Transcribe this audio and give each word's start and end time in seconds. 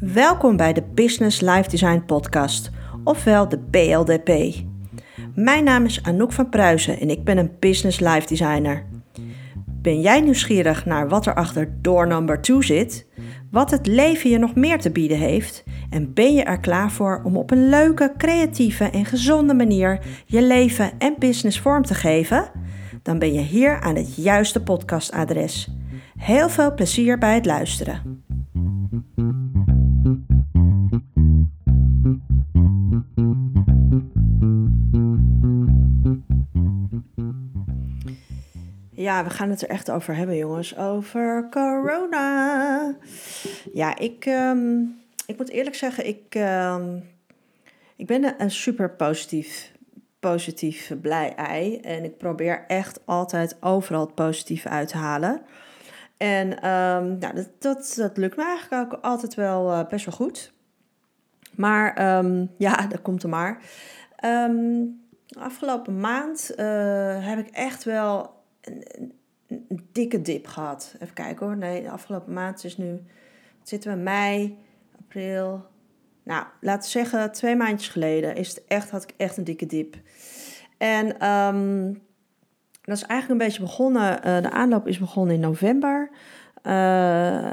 Welkom 0.00 0.56
bij 0.56 0.72
de 0.72 0.82
Business 0.94 1.40
Life 1.40 1.70
Design 1.70 2.02
Podcast, 2.06 2.70
ofwel 3.04 3.48
de 3.48 3.58
BLDP. 3.58 4.54
Mijn 5.34 5.64
naam 5.64 5.84
is 5.84 6.02
Anouk 6.02 6.32
van 6.32 6.48
Pruisen 6.48 7.00
en 7.00 7.10
ik 7.10 7.24
ben 7.24 7.38
een 7.38 7.50
Business 7.60 8.00
Life 8.00 8.26
Designer. 8.26 8.86
Ben 9.66 10.00
jij 10.00 10.20
nieuwsgierig 10.20 10.84
naar 10.84 11.08
wat 11.08 11.26
er 11.26 11.34
achter 11.34 11.76
door 11.82 12.06
number 12.06 12.42
2 12.42 12.62
zit? 12.62 13.06
Wat 13.50 13.70
het 13.70 13.86
leven 13.86 14.30
je 14.30 14.38
nog 14.38 14.54
meer 14.54 14.80
te 14.80 14.90
bieden 14.90 15.18
heeft? 15.18 15.64
En 15.90 16.14
ben 16.14 16.34
je 16.34 16.42
er 16.42 16.60
klaar 16.60 16.90
voor 16.90 17.20
om 17.24 17.36
op 17.36 17.50
een 17.50 17.68
leuke, 17.68 18.12
creatieve 18.16 18.84
en 18.84 19.04
gezonde 19.04 19.54
manier 19.54 19.98
je 20.26 20.42
leven 20.42 20.90
en 20.98 21.14
business 21.18 21.60
vorm 21.60 21.82
te 21.82 21.94
geven? 21.94 22.50
Dan 23.02 23.18
ben 23.18 23.32
je 23.32 23.40
hier 23.40 23.80
aan 23.80 23.96
het 23.96 24.16
juiste 24.16 24.62
podcastadres. 24.62 25.70
Heel 26.16 26.48
veel 26.48 26.74
plezier 26.74 27.18
bij 27.18 27.34
het 27.34 27.46
luisteren. 27.46 28.24
Ja, 38.90 39.24
we 39.24 39.30
gaan 39.30 39.50
het 39.50 39.62
er 39.62 39.68
echt 39.68 39.90
over 39.90 40.14
hebben, 40.14 40.36
jongens. 40.36 40.76
Over 40.76 41.46
corona. 41.50 42.94
Ja, 43.72 43.98
ik, 43.98 44.24
ehm, 44.24 44.80
ik 45.26 45.36
moet 45.36 45.50
eerlijk 45.50 45.76
zeggen, 45.76 46.06
ik, 46.06 46.24
ehm, 46.28 46.96
ik 47.96 48.06
ben 48.06 48.34
een 48.38 48.50
super 48.50 48.90
positief, 48.90 49.72
positief 50.20 50.92
blij 51.00 51.34
ei. 51.34 51.76
En 51.76 52.04
ik 52.04 52.18
probeer 52.18 52.64
echt 52.66 53.00
altijd 53.04 53.56
overal 53.60 54.00
het 54.00 54.14
positieve 54.14 54.68
uit 54.68 54.88
te 54.88 54.96
halen. 54.96 55.42
En 56.16 56.50
um, 56.70 57.18
nou, 57.18 57.46
dat, 57.58 57.96
dat, 57.96 58.16
lukt 58.16 58.36
me 58.36 58.44
eigenlijk 58.44 58.92
ook 58.92 59.00
altijd 59.02 59.34
wel 59.34 59.72
uh, 59.72 59.86
best 59.86 60.04
wel 60.04 60.14
goed. 60.14 60.52
Maar 61.54 62.02
ja, 62.58 62.86
dat 62.88 63.02
komt 63.02 63.22
er 63.22 63.28
maar. 63.28 63.62
afgelopen 65.38 66.00
maand 66.00 66.52
uh, 66.56 67.26
heb 67.26 67.38
ik 67.38 67.48
echt 67.48 67.84
wel 67.84 68.42
een, 68.60 69.12
een, 69.48 69.88
dikke 69.92 70.22
dip 70.22 70.46
gehad. 70.46 70.94
Even 71.00 71.14
kijken 71.14 71.46
hoor. 71.46 71.56
Nee, 71.56 71.82
de 71.82 71.90
afgelopen 71.90 72.32
maand 72.32 72.64
is 72.64 72.76
nu. 72.76 73.02
Zitten 73.62 73.90
we? 73.90 73.96
Mei, 73.96 74.58
april. 74.98 75.66
Nou, 76.22 76.44
laten 76.60 76.82
we 76.82 76.98
zeggen, 76.98 77.32
twee 77.32 77.56
maandjes 77.56 77.88
geleden 77.88 78.36
is 78.36 78.48
het 78.48 78.64
echt, 78.68 78.90
had 78.90 79.02
ik 79.02 79.14
echt 79.16 79.36
een 79.36 79.44
dikke 79.44 79.66
dip. 79.66 79.96
En 80.78 81.28
um, 81.28 82.02
dat 82.86 82.96
is 82.96 83.02
eigenlijk 83.02 83.40
een 83.40 83.46
beetje 83.46 83.62
begonnen. 83.62 84.18
Uh, 84.26 84.42
de 84.42 84.50
aanloop 84.50 84.86
is 84.86 84.98
begonnen 84.98 85.34
in 85.34 85.40
november. 85.40 86.10
Uh, 86.62 87.50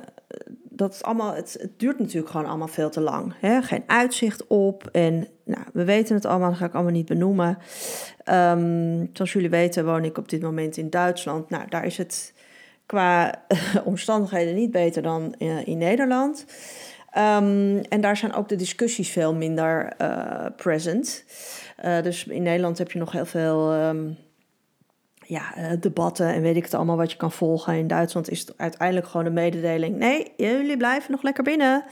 dat 0.69 0.93
is 0.93 1.03
allemaal, 1.03 1.33
het, 1.33 1.57
het, 1.61 1.79
duurt 1.79 1.99
natuurlijk 1.99 2.29
gewoon 2.31 2.45
allemaal 2.45 2.67
veel 2.67 2.89
te 2.89 3.01
lang. 3.01 3.33
Hè? 3.39 3.61
Geen 3.61 3.83
uitzicht 3.87 4.47
op. 4.47 4.89
En 4.91 5.27
nou, 5.43 5.63
we 5.73 5.83
weten 5.83 6.15
het 6.15 6.25
allemaal, 6.25 6.49
dat 6.49 6.57
ga 6.57 6.65
ik 6.65 6.73
allemaal 6.73 6.91
niet 6.91 7.05
benoemen. 7.05 7.57
Um, 8.25 9.09
zoals 9.13 9.33
jullie 9.33 9.49
weten 9.49 9.85
woon 9.85 10.05
ik 10.05 10.17
op 10.17 10.29
dit 10.29 10.41
moment 10.41 10.77
in 10.77 10.89
Duitsland. 10.89 11.49
Nou, 11.49 11.69
daar 11.69 11.85
is 11.85 11.97
het 11.97 12.33
qua 12.85 13.43
omstandigheden 13.83 14.55
niet 14.55 14.71
beter 14.71 15.01
dan 15.01 15.35
uh, 15.39 15.67
in 15.67 15.77
Nederland. 15.77 16.45
Um, 17.17 17.79
en 17.79 18.01
daar 18.01 18.17
zijn 18.17 18.33
ook 18.33 18.49
de 18.49 18.55
discussies 18.55 19.09
veel 19.09 19.33
minder 19.33 19.95
present. 20.55 21.25
Dus 22.01 22.25
in 22.25 22.43
Nederland 22.43 22.77
heb 22.77 22.91
je 22.91 22.99
nog 22.99 23.11
heel 23.11 23.25
veel 23.25 23.73
um, 23.73 24.17
ja, 25.33 25.57
uh, 25.57 25.71
debatten 25.79 26.27
en 26.27 26.41
weet 26.41 26.55
ik 26.55 26.63
het 26.63 26.73
allemaal 26.73 26.97
wat 26.97 27.11
je 27.11 27.17
kan 27.17 27.31
volgen. 27.31 27.77
In 27.77 27.87
Duitsland 27.87 28.29
is 28.29 28.39
het 28.39 28.53
uiteindelijk 28.57 29.07
gewoon 29.07 29.25
een 29.25 29.33
mededeling. 29.33 29.97
Nee, 29.97 30.33
jullie 30.37 30.77
blijven 30.77 31.11
nog 31.11 31.23
lekker 31.23 31.43
binnen. 31.43 31.83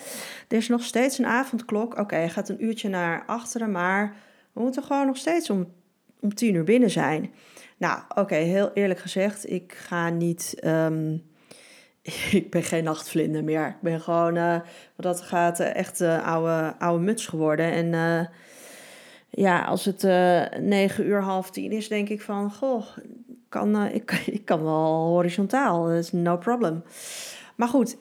Er 0.48 0.58
is 0.58 0.68
nog 0.68 0.84
steeds 0.84 1.18
een 1.18 1.26
avondklok. 1.26 1.98
Oké, 1.98 2.30
gaat 2.30 2.50
een 2.50 2.64
uurtje 2.64 2.90
naar 2.90 3.24
achteren, 3.26 3.72
maar 3.72 4.16
we 4.54 4.62
moeten 4.62 4.84
gewoon 4.84 5.06
nog 5.06 5.18
steeds 5.18 5.50
om, 5.50 5.68
om 6.20 6.34
tien 6.34 6.56
uur 6.56 6.64
binnen 6.64 6.90
zijn. 6.90 7.32
Nou, 7.78 8.00
oké, 8.16 8.36
heel 8.36 8.72
eerlijk 8.74 9.00
gezegd, 9.00 9.50
ik 9.50 9.74
ga 9.74 10.10
niet... 10.10 10.56
Um, 10.66 11.24
ik 12.32 12.50
ben 12.50 12.64
geen 12.64 12.84
nachtvlinder 12.84 13.44
meer. 13.44 13.68
Ik 13.68 13.82
ben 13.82 14.02
gewoon, 14.02 14.36
uh, 14.36 14.54
wat 14.96 15.06
dat 15.06 15.22
gaat, 15.22 15.60
uh, 15.60 15.76
echt 15.76 16.02
uh, 16.02 16.28
oude, 16.28 16.76
oude 16.80 17.04
muts 17.04 17.28
geworden. 17.28 17.72
En 17.72 18.30
ja, 19.30 19.64
als 19.64 19.86
het 19.86 20.04
negen 20.62 21.06
uur, 21.06 21.22
half 21.22 21.52
tien 21.52 21.72
is, 21.72 21.88
denk 21.88 22.10
ik 22.10 22.22
van... 22.22 22.52
Goh, 22.52 22.86
kan, 23.52 23.76
uh, 23.76 23.96
ik, 23.96 24.12
ik 24.40 24.46
kan 24.46 24.64
wel 24.64 25.08
horizontaal, 25.08 25.84
dat 25.84 25.98
is 25.98 26.12
no 26.12 26.38
problem. 26.38 26.84
Maar 27.56 27.68
goed, 27.68 27.98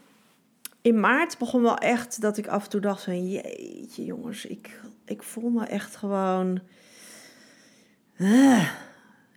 in 0.83 1.01
maart 1.01 1.39
begon 1.39 1.63
wel 1.63 1.79
echt 1.79 2.21
dat 2.21 2.37
ik 2.37 2.47
af 2.47 2.65
en 2.65 2.71
toe 2.71 2.81
dacht 2.81 3.05
van... 3.05 3.31
Jeetje 3.31 4.05
jongens, 4.05 4.47
ik, 4.47 4.81
ik 5.05 5.23
voel 5.23 5.51
me 5.51 5.65
echt 5.65 5.97
gewoon... 5.97 6.61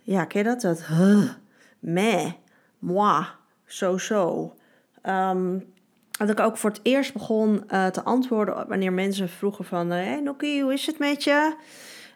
Ja, 0.02 0.24
ken 0.24 0.42
je 0.42 0.48
dat? 0.48 0.60
Dat 0.60 0.80
uh, 0.90 1.30
meh, 1.78 2.32
moi, 2.78 3.24
zo 3.64 3.98
zo. 3.98 4.54
Um, 5.02 5.72
dat 6.10 6.30
ik 6.30 6.40
ook 6.40 6.56
voor 6.56 6.70
het 6.70 6.80
eerst 6.82 7.12
begon 7.12 7.64
uh, 7.70 7.86
te 7.86 8.02
antwoorden 8.02 8.68
wanneer 8.68 8.92
mensen 8.92 9.28
vroegen 9.28 9.64
van... 9.64 9.90
Hé 9.90 10.20
hey, 10.38 10.60
hoe 10.60 10.72
is 10.72 10.86
het 10.86 10.98
met 10.98 11.24
je? 11.24 11.56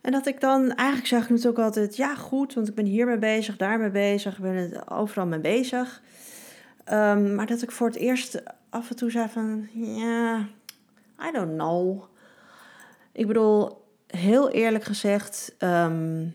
En 0.03 0.13
dat 0.13 0.27
ik 0.27 0.41
dan, 0.41 0.75
eigenlijk 0.75 1.09
zeg 1.09 1.23
ik 1.23 1.29
natuurlijk 1.29 1.59
altijd, 1.59 1.97
ja 1.97 2.15
goed, 2.15 2.55
want 2.55 2.69
ik 2.69 2.75
ben 2.75 2.85
hiermee 2.85 3.19
bezig, 3.19 3.57
daarmee 3.57 3.91
bezig, 3.91 4.37
ik 4.37 4.43
ben 4.43 4.89
overal 4.89 5.27
mee 5.27 5.41
bezig. 5.41 6.03
Um, 6.93 7.35
maar 7.35 7.47
dat 7.47 7.63
ik 7.63 7.71
voor 7.71 7.87
het 7.87 7.97
eerst 7.97 8.43
af 8.71 8.91
en 8.91 8.97
toe 8.97 9.11
zei 9.11 9.29
van, 9.29 9.69
ja, 9.73 10.39
I 11.29 11.33
don't 11.33 11.53
know. 11.53 12.05
Ik 13.13 13.27
bedoel, 13.27 13.85
heel 14.07 14.51
eerlijk 14.51 14.85
gezegd, 14.85 15.55
um, 15.59 16.35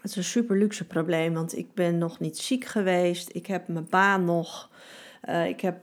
het 0.00 0.10
is 0.10 0.16
een 0.16 0.24
super 0.24 0.58
luxe 0.58 0.86
probleem, 0.86 1.34
want 1.34 1.56
ik 1.56 1.74
ben 1.74 1.98
nog 1.98 2.20
niet 2.20 2.38
ziek 2.38 2.64
geweest. 2.64 3.28
Ik 3.32 3.46
heb 3.46 3.68
mijn 3.68 3.86
baan 3.90 4.24
nog. 4.24 4.70
Uh, 5.28 5.46
ik, 5.46 5.60
heb, 5.60 5.76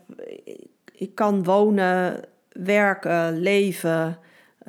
ik 0.91 1.15
kan 1.15 1.43
wonen, 1.43 2.23
werken, 2.51 3.37
leven. 3.39 4.19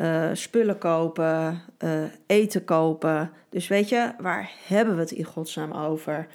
Uh, 0.01 0.29
spullen 0.33 0.79
kopen, 0.79 1.63
uh, 1.85 2.03
eten 2.27 2.65
kopen. 2.65 3.31
Dus 3.49 3.69
weet 3.69 3.89
je, 3.89 4.13
waar 4.19 4.51
hebben 4.67 4.95
we 4.95 5.01
het 5.01 5.11
in 5.11 5.25
godsnaam 5.25 5.73
over? 5.73 6.27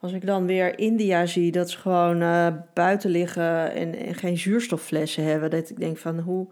Als 0.00 0.12
ik 0.12 0.26
dan 0.26 0.46
weer 0.46 0.78
India 0.78 1.26
zie, 1.26 1.52
dat 1.52 1.70
ze 1.70 1.78
gewoon 1.78 2.22
uh, 2.22 2.46
buiten 2.74 3.10
liggen 3.10 3.72
en, 3.72 3.94
en, 3.94 4.14
geen 4.14 4.38
zuurstofflessen 4.38 5.24
hebben. 5.24 5.50
Dat 5.50 5.70
ik 5.70 5.78
denk 5.78 5.98
van 5.98 6.18
hoe, 6.18 6.46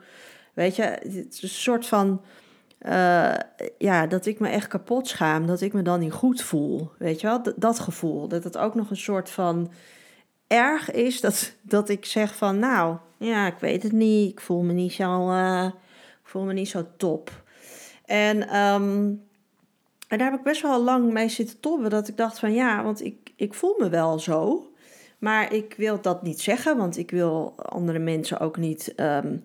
weet 0.55 0.77
je, 0.77 0.83
het 0.83 1.29
is 1.31 1.43
een 1.43 1.49
soort 1.49 1.87
van, 1.87 2.21
ja, 3.79 4.07
dat 4.09 4.27
ik 4.27 4.41
me 4.41 4.49
echt 4.49 4.69
kapot 4.69 5.09
schaam. 5.09 5.47
Dat 5.47 5.61
ik 5.61 5.73
me 5.73 5.83
dan 5.83 6.01
niet 6.01 6.13
goed 6.13 6.43
voel. 6.43 6.91
Weet 6.99 7.21
je 7.21 7.27
wel, 7.27 7.43
dat, 7.43 7.55
dat 7.57 7.79
gevoel. 7.79 8.29
Dat 8.29 8.45
het 8.45 8.59
ook 8.59 8.75
nog 8.75 8.91
een 8.91 8.97
soort 8.97 9.31
van 9.31 9.71
erg 10.47 10.91
is 10.91 11.21
dat, 11.21 11.53
dat 11.63 11.89
ik 11.89 12.05
zeg 12.05 12.35
van, 12.37 12.59
nou, 12.59 12.97
ja, 13.19 13.47
ik 13.47 13.59
weet 13.61 13.83
het 13.83 13.93
niet. 13.93 14.31
Ik 14.31 14.41
voel 14.41 14.63
me 14.63 14.73
niet 14.73 14.93
zo 14.93 15.31
voel 16.29 16.45
me 16.45 16.53
niet 16.53 16.69
zo 16.69 16.87
top. 16.97 17.43
En, 18.05 18.57
um, 18.57 19.23
en 20.09 20.19
daar 20.19 20.31
heb 20.31 20.39
ik 20.39 20.45
best 20.45 20.63
wel 20.63 20.83
lang 20.83 21.13
mee 21.13 21.29
zitten 21.29 21.61
tobben. 21.61 21.91
Dat 21.91 22.09
ik 22.09 22.17
dacht 22.17 22.39
van 22.39 22.53
ja, 22.53 22.83
want 22.83 23.05
ik, 23.05 23.33
ik 23.37 23.55
voel 23.55 23.75
me 23.79 23.89
wel 23.89 24.19
zo. 24.19 24.67
Maar 25.19 25.53
ik 25.53 25.75
wil 25.77 26.01
dat 26.01 26.23
niet 26.23 26.41
zeggen, 26.41 26.77
want 26.77 26.97
ik 26.97 27.11
wil 27.11 27.55
andere 27.57 27.99
mensen 27.99 28.41
ook 28.41 28.57
niet, 28.57 28.93
um, 28.97 29.45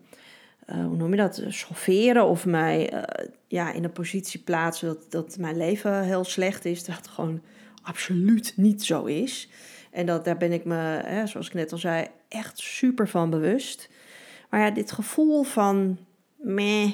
uh, 0.70 0.86
hoe 0.86 0.96
noem 0.96 1.10
je 1.10 1.18
dat, 1.18 1.44
schofferen 1.48 2.26
of 2.26 2.46
mij 2.46 2.94
uh, 2.94 3.28
ja, 3.48 3.72
in 3.72 3.84
een 3.84 3.92
positie 3.92 4.40
plaatsen 4.40 4.88
dat, 4.88 5.12
dat 5.12 5.38
mijn 5.38 5.58
leven 5.58 6.04
heel 6.04 6.24
slecht 6.24 6.66
is. 6.66 6.86
Dat 6.86 6.96
het 6.96 7.08
gewoon 7.08 7.42
absoluut 7.82 8.54
niet 8.56 8.84
zo 8.84 9.04
is. 9.04 9.50
En 9.92 10.06
dat, 10.06 10.26
daar 10.26 10.38
ben 10.38 10.52
ik 10.52 10.66
me, 10.66 11.02
hè, 11.06 11.28
zoals 11.28 11.48
ik 11.48 11.54
net 11.54 11.72
al 11.72 11.78
zei, 11.78 12.08
echt 12.28 12.60
super 12.60 13.08
van 13.08 13.30
bewust. 13.30 13.90
Maar 14.50 14.60
ja, 14.60 14.72
dit 14.72 14.92
gevoel 14.92 15.44
van 15.44 15.98
meh, 16.44 16.92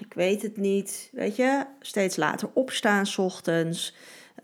ik 0.00 0.14
weet 0.14 0.42
het 0.42 0.56
niet. 0.56 1.10
Weet 1.12 1.36
je, 1.36 1.64
steeds 1.80 2.16
later 2.16 2.48
opstaan 2.54 3.06
s 3.06 3.18
ochtends. 3.18 3.94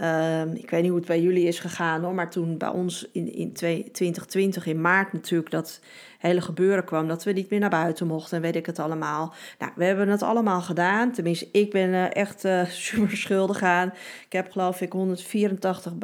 Um, 0.01 0.53
ik 0.55 0.71
weet 0.71 0.81
niet 0.81 0.91
hoe 0.91 0.99
het 0.99 1.09
bij 1.09 1.21
jullie 1.21 1.47
is 1.47 1.59
gegaan 1.59 2.03
hoor, 2.03 2.15
maar 2.15 2.31
toen 2.31 2.59
bij 2.59 2.69
ons 2.69 3.09
in, 3.13 3.35
in 3.35 3.53
2020 3.53 4.67
in 4.67 4.81
maart 4.81 5.13
natuurlijk 5.13 5.51
dat 5.51 5.81
hele 6.19 6.41
gebeuren 6.41 6.85
kwam, 6.85 7.09
dat 7.09 7.25
we 7.25 7.33
niet 7.33 7.51
meer 7.51 7.61
naar 7.61 7.71
buiten 7.71 8.07
mochten 8.07 8.37
en 8.37 8.43
weet 8.43 8.57
ik 8.57 8.67
het 8.67 8.79
allemaal. 8.79 9.35
Nou, 9.59 9.73
we 9.77 9.85
hebben 9.85 10.09
het 10.09 10.23
allemaal 10.23 10.61
gedaan. 10.61 11.13
Tenminste, 11.13 11.49
ik 11.53 11.71
ben 11.71 11.89
uh, 11.89 12.15
echt 12.15 12.45
uh, 12.45 12.65
super 12.89 13.17
schuldig 13.17 13.63
aan. 13.63 13.93
Ik 14.25 14.33
heb 14.33 14.51
geloof 14.51 14.81
ik 14.81 14.93
184 14.93 15.99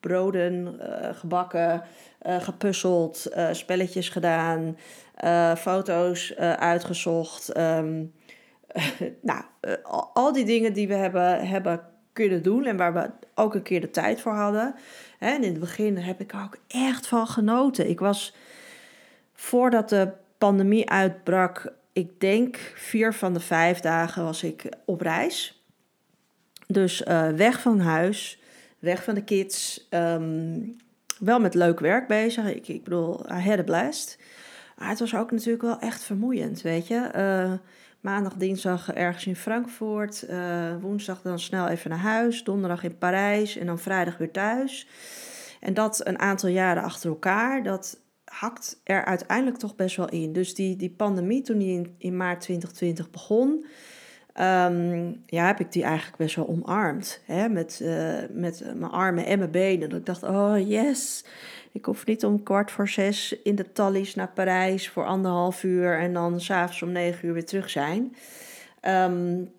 bananenbroden 0.00 0.78
uh, 0.80 1.08
gebakken, 1.18 1.82
gepuzzeld, 2.22 3.26
spelletjes 3.52 4.08
gedaan. 4.08 4.76
Foto's 5.56 6.36
uitgezocht. 6.36 7.58
Um, 7.58 8.12
nou, 9.22 9.42
al, 9.82 10.10
al, 10.14 10.32
die 10.32 10.44
dingen 10.44 10.72
die 10.72 10.88
we 10.88 10.94
hebben, 10.94 11.48
hebben 11.48 11.80
kunnen 12.12 12.42
doen 12.42 12.64
en 12.64 12.76
waar 12.76 12.94
we 12.94 13.10
ook 13.34 13.54
een 13.54 13.62
keer 13.62 13.80
de 13.80 13.90
tijd 13.90 14.20
voor 14.20 14.32
hadden. 14.32 14.74
En 15.18 15.42
in 15.42 15.50
het 15.50 15.60
begin 15.60 15.96
heb 15.96 16.20
ik 16.20 16.32
er 16.32 16.42
ook 16.42 16.58
echt 16.68 17.06
van 17.06 17.26
genoten. 17.26 17.88
Ik 17.88 18.00
was 18.00 18.34
voordat 19.32 19.88
de 19.88 20.12
pandemie 20.38 20.90
uitbrak, 20.90 21.72
ik 21.92 22.20
denk 22.20 22.56
vier 22.74 23.14
van 23.14 23.32
de 23.32 23.40
vijf 23.40 23.80
dagen 23.80 24.24
was 24.24 24.42
ik 24.42 24.68
op 24.84 25.00
reis. 25.00 25.64
Dus 26.66 27.02
weg 27.36 27.60
van 27.60 27.80
huis, 27.80 28.40
weg 28.78 29.04
van 29.04 29.14
de 29.14 29.24
kids. 29.24 29.86
Ehm, 29.90 30.60
wel 31.18 31.40
met 31.40 31.54
leuk 31.54 31.80
werk 31.80 32.06
bezig. 32.06 32.54
Ik, 32.54 32.68
ik 32.68 32.84
bedoel, 32.84 33.20
I 33.30 33.48
had 33.48 33.58
a 33.58 33.62
blast. 33.62 34.18
Maar 34.76 34.88
het 34.88 34.98
was 34.98 35.14
ook 35.14 35.30
natuurlijk 35.30 35.62
wel 35.62 35.78
echt 35.78 36.02
vermoeiend, 36.02 36.62
weet 36.62 36.86
je. 36.86 37.10
Uh, 37.16 37.52
maandag, 38.00 38.34
dinsdag 38.34 38.92
ergens 38.92 39.26
in 39.26 39.36
Frankfurt. 39.36 40.26
Uh, 40.30 40.76
woensdag 40.80 41.22
dan 41.22 41.38
snel 41.38 41.68
even 41.68 41.90
naar 41.90 41.98
huis. 41.98 42.44
Donderdag 42.44 42.82
in 42.82 42.98
Parijs 42.98 43.56
en 43.56 43.66
dan 43.66 43.78
vrijdag 43.78 44.18
weer 44.18 44.30
thuis. 44.30 44.88
En 45.60 45.74
dat 45.74 46.06
een 46.06 46.18
aantal 46.18 46.48
jaren 46.48 46.82
achter 46.82 47.10
elkaar. 47.10 47.62
Dat 47.62 48.00
hakt 48.24 48.80
er 48.84 49.04
uiteindelijk 49.04 49.56
toch 49.56 49.76
best 49.76 49.96
wel 49.96 50.08
in. 50.08 50.32
Dus 50.32 50.54
die, 50.54 50.76
die 50.76 50.90
pandemie, 50.90 51.42
toen 51.42 51.58
die 51.58 51.94
in 51.98 52.16
maart 52.16 52.40
2020 52.40 53.10
begon, 53.10 53.66
ehm, 54.36 55.12
ja, 55.26 55.46
heb 55.46 55.60
ik 55.60 55.72
die 55.72 55.82
eigenlijk 55.82 56.16
best 56.16 56.36
wel 56.36 56.48
omarmd. 56.48 57.20
Hè? 57.24 57.48
Met, 57.48 57.80
uh, 57.82 58.14
met 58.30 58.64
mijn 58.74 58.90
armen 58.90 59.26
en 59.26 59.38
mijn 59.38 59.50
benen. 59.50 59.88
Dat 59.88 59.98
ik 59.98 60.06
dacht, 60.06 60.22
oh 60.22 60.68
yes, 60.68 61.24
ik 61.72 61.84
hoef 61.84 62.06
niet 62.06 62.24
om 62.24 62.42
kwart 62.42 62.70
voor 62.70 62.88
zes 62.88 63.36
in 63.42 63.54
de 63.54 63.72
tallies 63.72 64.14
naar 64.14 64.30
Parijs 64.34 64.88
voor 64.88 65.06
anderhalf 65.06 65.62
uur 65.62 65.98
en 65.98 66.12
dan 66.12 66.40
s'avonds 66.40 66.82
om 66.82 66.92
negen 66.92 67.28
uur 67.28 67.34
weer 67.34 67.44
terug 67.44 67.70
zijn. 67.70 68.16
Um, 68.82 69.54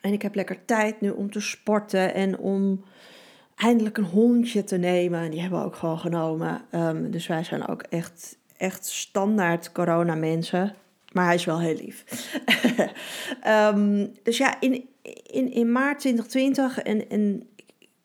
en 0.00 0.12
ik 0.12 0.22
heb 0.22 0.34
lekker 0.34 0.64
tijd 0.64 1.00
nu 1.00 1.10
om 1.10 1.30
te 1.30 1.40
sporten 1.40 2.14
en 2.14 2.38
om 2.38 2.84
eindelijk 3.56 3.96
een 3.96 4.04
hondje 4.04 4.64
te 4.64 4.76
nemen. 4.76 5.30
Die 5.30 5.40
hebben 5.40 5.58
we 5.58 5.64
ook 5.64 5.76
gewoon 5.76 5.98
genomen. 5.98 6.62
Um, 6.72 7.10
dus 7.10 7.26
wij 7.26 7.44
zijn 7.44 7.66
ook 7.66 7.82
echt, 7.82 8.38
echt 8.56 8.86
standaard 8.86 9.72
corona-mensen. 9.72 10.74
Maar 11.14 11.24
hij 11.24 11.34
is 11.34 11.44
wel 11.44 11.60
heel 11.60 11.76
lief. 11.76 12.04
um, 13.46 14.12
dus 14.22 14.38
ja, 14.38 14.60
in, 14.60 14.88
in, 15.26 15.52
in 15.52 15.72
maart 15.72 15.98
2020 15.98 16.78
en, 16.78 17.08
en 17.08 17.48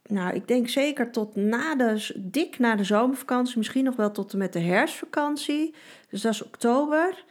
nou, 0.04 0.34
ik 0.34 0.48
denk 0.48 0.70
zeker 0.70 1.12
tot 1.12 1.36
na 1.36 1.76
de, 1.76 2.14
dik 2.18 2.60
na 2.60 2.76
de 2.76 2.84
zomervakantie, 2.84 3.58
misschien 3.58 3.84
nog 3.84 3.96
wel 3.96 4.12
tot 4.12 4.32
en 4.32 4.38
met 4.38 4.54
de 4.54 4.60
herfstvakantie. 4.60 5.74
Dus 6.10 6.22
dat 6.22 6.34
is 6.34 6.44
oktober. 6.44 7.24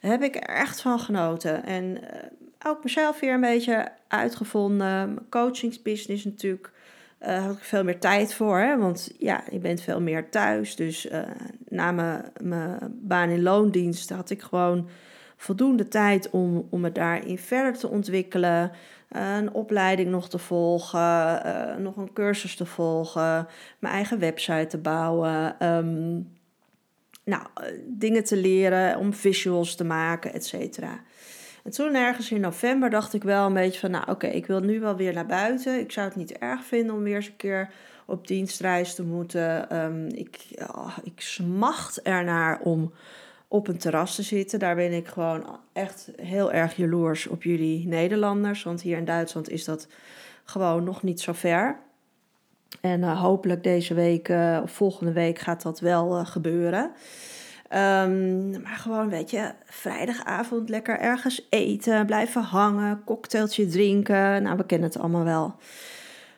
Heb 0.00 0.22
ik 0.22 0.36
er 0.36 0.42
echt 0.42 0.80
van 0.80 1.00
genoten. 1.00 1.64
En 1.64 1.84
uh, 1.84 2.70
ook 2.70 2.82
mezelf 2.82 3.20
weer 3.20 3.34
een 3.34 3.40
beetje 3.40 3.92
uitgevonden. 4.08 4.86
Mijn 4.86 5.28
coachingsbusiness 5.28 6.24
natuurlijk 6.24 6.70
uh, 7.22 7.44
had 7.44 7.56
ik 7.56 7.62
veel 7.62 7.84
meer 7.84 7.98
tijd 7.98 8.34
voor. 8.34 8.58
Hè? 8.58 8.76
Want 8.76 9.10
ja, 9.18 9.44
je 9.50 9.58
bent 9.58 9.80
veel 9.80 10.00
meer 10.00 10.28
thuis. 10.30 10.76
Dus 10.76 11.06
uh, 11.06 11.20
na 11.68 11.92
mijn 12.42 12.80
baan 12.90 13.28
in 13.28 13.42
loondienst 13.42 14.10
had 14.10 14.30
ik 14.30 14.42
gewoon 14.42 14.88
voldoende 15.36 15.88
tijd 15.88 16.30
om, 16.30 16.66
om 16.70 16.80
me 16.80 16.92
daarin 16.92 17.38
verder 17.38 17.78
te 17.78 17.88
ontwikkelen. 17.88 18.70
Uh, 19.16 19.36
een 19.36 19.52
opleiding 19.52 20.10
nog 20.10 20.28
te 20.28 20.38
volgen, 20.38 21.82
nog 21.82 21.96
een 21.96 22.12
cursus 22.12 22.56
te 22.56 22.66
volgen, 22.66 23.46
mijn 23.78 23.94
eigen 23.94 24.18
website 24.18 24.66
te 24.66 24.78
bouwen. 24.78 25.66
Um, 25.66 26.28
nou, 27.24 27.42
dingen 27.86 28.24
te 28.24 28.36
leren 28.36 28.98
om 28.98 29.14
visuals 29.14 29.74
te 29.74 29.84
maken, 29.84 30.32
et 30.32 30.46
cetera. 30.46 31.00
En 31.64 31.70
toen 31.70 31.94
ergens 31.94 32.30
in 32.30 32.40
november 32.40 32.90
dacht 32.90 33.14
ik 33.14 33.22
wel 33.22 33.46
een 33.46 33.52
beetje 33.52 33.80
van, 33.80 33.90
nou 33.90 34.10
oké, 34.10 34.26
ik 34.26 34.46
wil 34.46 34.60
nu 34.60 34.80
wel 34.80 34.96
weer 34.96 35.12
naar 35.12 35.26
buiten. 35.26 35.80
Ik 35.80 35.92
zou 35.92 36.06
het 36.06 36.16
niet 36.16 36.38
erg 36.38 36.64
vinden 36.64 36.94
om 36.94 37.02
weer 37.02 37.16
eens 37.16 37.26
een 37.26 37.36
keer 37.36 37.70
op 38.06 38.26
dienstreis 38.26 38.94
te 38.94 39.02
moeten. 39.02 39.76
Um, 39.76 40.06
ik, 40.06 40.46
oh, 40.58 40.96
ik 41.02 41.20
smacht 41.20 42.02
ernaar 42.02 42.60
om 42.60 42.92
op 43.48 43.68
een 43.68 43.78
terras 43.78 44.14
te 44.14 44.22
zitten. 44.22 44.58
Daar 44.58 44.74
ben 44.74 44.92
ik 44.92 45.06
gewoon 45.06 45.58
echt 45.72 46.10
heel 46.22 46.52
erg 46.52 46.76
jaloers 46.76 47.26
op 47.26 47.42
jullie 47.42 47.86
Nederlanders. 47.86 48.62
Want 48.62 48.82
hier 48.82 48.96
in 48.96 49.04
Duitsland 49.04 49.50
is 49.50 49.64
dat 49.64 49.88
gewoon 50.44 50.84
nog 50.84 51.02
niet 51.02 51.20
zo 51.20 51.32
ver. 51.32 51.78
En 52.80 53.00
uh, 53.00 53.20
hopelijk 53.20 53.62
deze 53.62 53.94
week 53.94 54.28
uh, 54.28 54.60
of 54.62 54.70
volgende 54.70 55.12
week 55.12 55.38
gaat 55.38 55.62
dat 55.62 55.80
wel 55.80 56.18
uh, 56.18 56.26
gebeuren. 56.26 56.90
Um, 57.70 58.50
maar 58.62 58.76
gewoon, 58.76 59.08
weet 59.08 59.30
je, 59.30 59.52
vrijdagavond 59.64 60.68
lekker 60.68 60.98
ergens 60.98 61.46
eten, 61.50 62.06
blijven 62.06 62.42
hangen, 62.42 63.02
cocktailtje 63.04 63.66
drinken. 63.66 64.42
Nou, 64.42 64.56
we 64.56 64.66
kennen 64.66 64.88
het 64.88 64.98
allemaal 64.98 65.24
wel. 65.24 65.54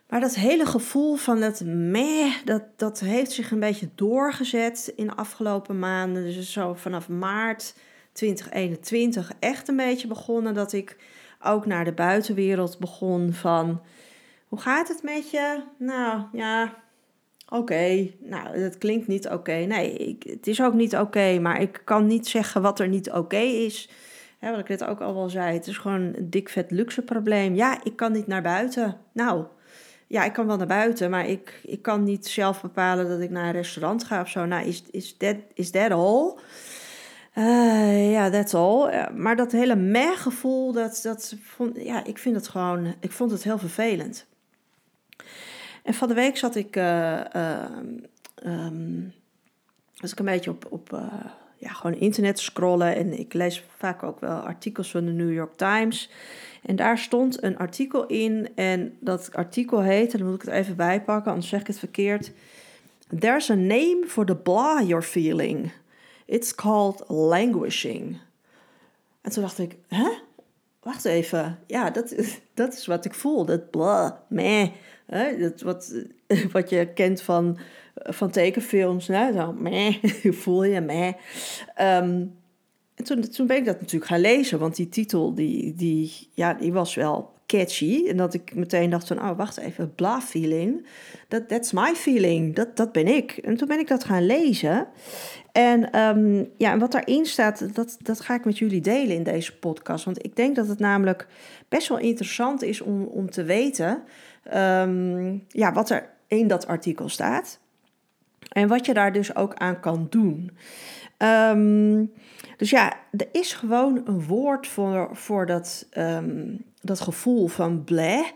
Maar 0.09 0.21
dat 0.21 0.35
hele 0.35 0.67
gevoel 0.67 1.17
van 1.17 1.41
dat 1.41 1.63
meh, 1.65 2.35
dat, 2.45 2.63
dat 2.77 3.01
heeft 3.01 3.33
zich 3.33 3.51
een 3.51 3.61
beetje 3.61 3.89
doorgezet 3.95 4.93
in 4.97 5.07
de 5.07 5.15
afgelopen 5.15 5.79
maanden. 5.79 6.25
Dus 6.25 6.53
zo 6.53 6.75
vanaf 6.75 7.09
maart 7.09 7.75
2021 8.13 9.33
echt 9.39 9.69
een 9.69 9.77
beetje 9.77 10.09
begonnen 10.09 10.55
dat 10.55 10.73
ik 10.73 10.97
ook 11.43 11.67
naar 11.67 11.85
de 11.85 11.93
buitenwereld 11.93 12.79
begon 12.79 13.33
van... 13.33 13.83
Hoe 14.49 14.61
gaat 14.61 14.89
het 14.89 15.03
met 15.03 15.31
je? 15.31 15.63
Nou 15.79 16.23
ja, 16.33 16.75
Oké, 17.51 18.11
nou, 18.21 18.61
dat 18.61 18.79
klinkt 18.79 19.07
niet 19.07 19.29
oké. 19.29 19.53
Nee, 19.53 19.93
ik, 19.93 20.23
het 20.23 20.47
is 20.47 20.63
ook 20.63 20.75
niet 20.75 20.97
oké, 20.97 21.39
maar 21.39 21.61
ik 21.61 21.81
kan 21.85 22.07
niet 22.07 22.29
zeggen 22.29 22.63
wat 22.63 22.81
er 22.81 22.89
niet 22.89 23.11
oké 23.11 23.37
is. 23.37 23.91
Hè, 24.39 24.51
wat 24.51 24.61
ik 24.61 24.69
net 24.69 24.85
ook 24.85 25.01
al 25.01 25.15
wel 25.15 25.29
zei, 25.29 25.55
het 25.55 25.67
is 25.67 25.79
gewoon 25.79 26.01
een 26.01 26.31
dik 26.31 26.49
vet 26.49 26.71
luxe 26.71 27.03
probleem. 27.03 27.55
Ja, 27.55 27.85
ik 27.85 27.97
kan 27.97 28.13
niet 28.13 28.27
naar 28.27 28.43
buiten. 28.43 28.97
Nou, 29.13 29.45
ja, 30.09 30.25
ik 30.25 30.33
kan 30.33 30.47
wel 30.47 30.57
naar 30.57 30.67
buiten, 30.67 31.11
maar 31.11 31.27
ik, 31.27 31.61
ik 31.65 31.83
kan 31.83 32.05
niet 32.05 32.27
zelf 32.27 32.61
bepalen 32.61 33.09
dat 33.09 33.21
ik 33.21 33.31
naar 33.31 33.45
een 33.45 33.53
restaurant 33.53 34.05
ga 34.05 34.21
of 34.21 34.29
zo. 34.29 34.45
Nou, 34.45 34.67
is, 34.67 34.83
is, 34.91 35.17
that, 35.17 35.37
is 35.55 35.71
that 35.71 35.91
all? 35.91 36.35
Uh, 37.35 38.13
ja, 38.13 38.31
that's 38.31 38.55
all. 38.55 39.11
maar 39.15 39.37
dat 39.37 39.53
hele 39.53 39.77
meh-gevoel, 39.77 40.73
dat, 40.73 41.01
dat 41.03 41.37
ja, 41.75 42.05
ik 42.05 42.19
vind 42.19 42.37
het 42.37 42.49
gewoon, 42.49 42.95
ik 43.01 43.13
vond 43.13 43.31
het 43.31 43.43
heel 43.43 43.59
vervelend. 43.59 44.27
En 45.83 45.95
van 45.95 46.09
de 46.09 46.15
week 46.15 46.37
zat 46.37 46.55
ik, 46.55 46.77
uh, 46.77 47.21
um, 48.45 49.13
was 49.97 50.13
ik 50.13 50.19
een 50.19 50.25
beetje 50.25 50.51
op, 50.51 50.67
op 50.71 51.01
ja, 51.59 51.73
gewoon 51.73 51.99
internet 51.99 52.39
scrollen. 52.39 52.97
En 52.97 53.19
ik 53.19 53.33
lees 53.33 53.65
vaak 53.77 54.03
ook 54.03 54.21
wel 54.21 54.39
artikels 54.39 54.91
van 54.91 55.05
de 55.05 55.13
New 55.13 55.33
York 55.33 55.57
Times. 55.57 56.11
En 56.63 56.77
daar 56.77 56.99
stond 56.99 57.43
een 57.43 57.59
artikel 57.59 58.07
in. 58.07 58.49
En 58.55 58.97
dat 59.01 59.31
artikel 59.33 59.83
heet, 59.83 60.13
en 60.13 60.19
dan 60.19 60.29
moet 60.29 60.43
ik 60.43 60.49
het 60.49 60.55
even 60.55 60.77
bijpakken, 60.77 61.31
anders 61.31 61.51
zeg 61.51 61.61
ik 61.61 61.67
het 61.67 61.79
verkeerd. 61.79 62.33
There's 63.19 63.51
a 63.51 63.55
name 63.55 64.05
for 64.07 64.27
the 64.27 64.37
blah 64.37 64.89
you're 64.89 65.03
feeling. 65.03 65.73
It's 66.25 66.55
called 66.55 67.05
languishing. 67.07 68.19
En 69.21 69.31
toen 69.31 69.43
dacht 69.43 69.59
ik, 69.59 69.77
hè? 69.89 70.09
Wacht 70.83 71.05
even. 71.05 71.59
Ja, 71.67 71.91
dat, 71.91 72.15
dat 72.55 72.73
is 72.73 72.87
wat 72.87 73.05
ik 73.05 73.15
voel. 73.15 73.45
Dat 73.45 73.71
blah, 73.71 74.11
meh. 74.29 74.69
Hè, 75.07 75.39
dat 75.39 75.61
wat, 75.61 75.95
wat 76.53 76.71
je 76.71 76.93
kent 76.93 77.23
van, 77.23 77.59
van 78.03 78.31
tekenfilms. 78.31 79.09
Nou, 79.09 79.33
zo, 79.33 79.53
meh, 79.53 79.95
voel 80.43 80.65
je, 80.65 80.81
meh. 80.81 81.13
Um, 81.81 82.37
en 82.95 83.31
toen, 83.31 83.47
ben 83.47 83.57
ik 83.57 83.65
dat 83.65 83.81
natuurlijk 83.81 84.11
gaan 84.11 84.21
lezen, 84.21 84.59
want 84.59 84.77
die 84.77 84.89
titel 84.89 85.35
die, 85.35 85.75
die, 85.75 86.29
ja, 86.35 86.55
die 86.55 86.73
was 86.73 86.95
wel 86.95 87.37
catchy. 87.47 88.05
En 88.09 88.17
dat 88.17 88.35
ik 88.35 88.55
meteen 88.55 88.91
dacht 88.91 89.07
van, 89.07 89.19
oh, 89.19 89.37
wacht 89.37 89.57
even, 89.57 89.95
bla 89.95 90.21
feeling. 90.21 90.87
Dat 91.29 91.49
that's 91.49 91.73
my 91.73 91.95
feeling, 91.95 92.55
dat, 92.55 92.77
dat 92.77 92.93
ben 92.93 93.07
ik. 93.07 93.31
En 93.37 93.57
toen 93.57 93.69
ben 93.69 93.79
ik 93.79 93.89
dat 93.89 94.05
gaan 94.05 94.27
lezen. 94.27 94.87
En 95.53 95.99
um, 96.01 96.51
ja, 96.57 96.79
wat 96.79 96.93
daarin 96.93 97.27
staat, 97.27 97.75
dat, 97.75 97.97
dat 98.03 98.21
ga 98.21 98.35
ik 98.35 98.45
met 98.45 98.59
jullie 98.59 98.81
delen 98.81 99.17
in 99.17 99.23
deze 99.23 99.59
podcast. 99.59 100.05
Want 100.05 100.25
ik 100.25 100.37
denk 100.37 100.57
dat 100.57 100.69
het 100.69 100.79
namelijk 100.79 101.27
best 101.69 101.89
wel 101.89 101.99
interessant 101.99 102.63
is 102.63 102.81
om, 102.81 103.03
om 103.05 103.31
te 103.31 103.45
weten 103.45 104.03
um, 104.55 105.45
ja, 105.49 105.73
wat 105.73 105.91
er 105.91 106.09
in 106.27 106.47
dat 106.47 106.67
artikel 106.67 107.09
staat. 107.09 107.59
En 108.49 108.69
wat 108.69 108.87
je 108.87 108.95
daar 108.95 109.13
dus 109.13 109.37
ook 109.37 109.55
aan 109.55 109.81
kan 109.81 110.07
doen. 110.11 110.51
Um, 111.19 112.13
dus 112.57 112.71
ja, 112.71 112.97
er 113.11 113.29
is 113.33 113.53
gewoon 113.53 114.03
een 114.05 114.27
woord 114.27 114.67
voor, 114.67 115.09
voor 115.13 115.47
dat, 115.47 115.87
um, 115.99 116.65
dat 116.81 117.01
gevoel 117.01 117.47
van 117.47 117.85
bleh. 117.85 118.27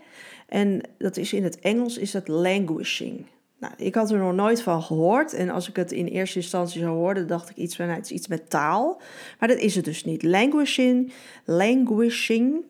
En 0.47 0.81
dat 0.97 1.17
is 1.17 1.33
in 1.33 1.43
het 1.43 1.59
Engels 1.59 1.97
is 1.97 2.13
het 2.13 2.27
languishing. 2.27 3.25
Nou, 3.59 3.73
ik 3.77 3.95
had 3.95 4.11
er 4.11 4.17
nog 4.17 4.33
nooit 4.33 4.61
van 4.61 4.83
gehoord. 4.83 5.33
En 5.33 5.49
als 5.49 5.69
ik 5.69 5.75
het 5.75 5.91
in 5.91 6.05
eerste 6.05 6.39
instantie 6.39 6.81
zo 6.81 6.93
hoorde, 6.93 7.25
dacht 7.25 7.49
ik 7.49 7.55
iets 7.55 7.75
van 7.75 7.85
nou, 7.85 7.97
het 7.97 8.05
is 8.05 8.11
iets 8.15 8.27
met 8.27 8.49
taal. 8.49 9.01
Maar 9.39 9.47
dat 9.47 9.57
is 9.57 9.75
het 9.75 9.85
dus 9.85 10.03
niet. 10.03 10.23
Languishing, 10.23 11.13
languishing 11.45 12.63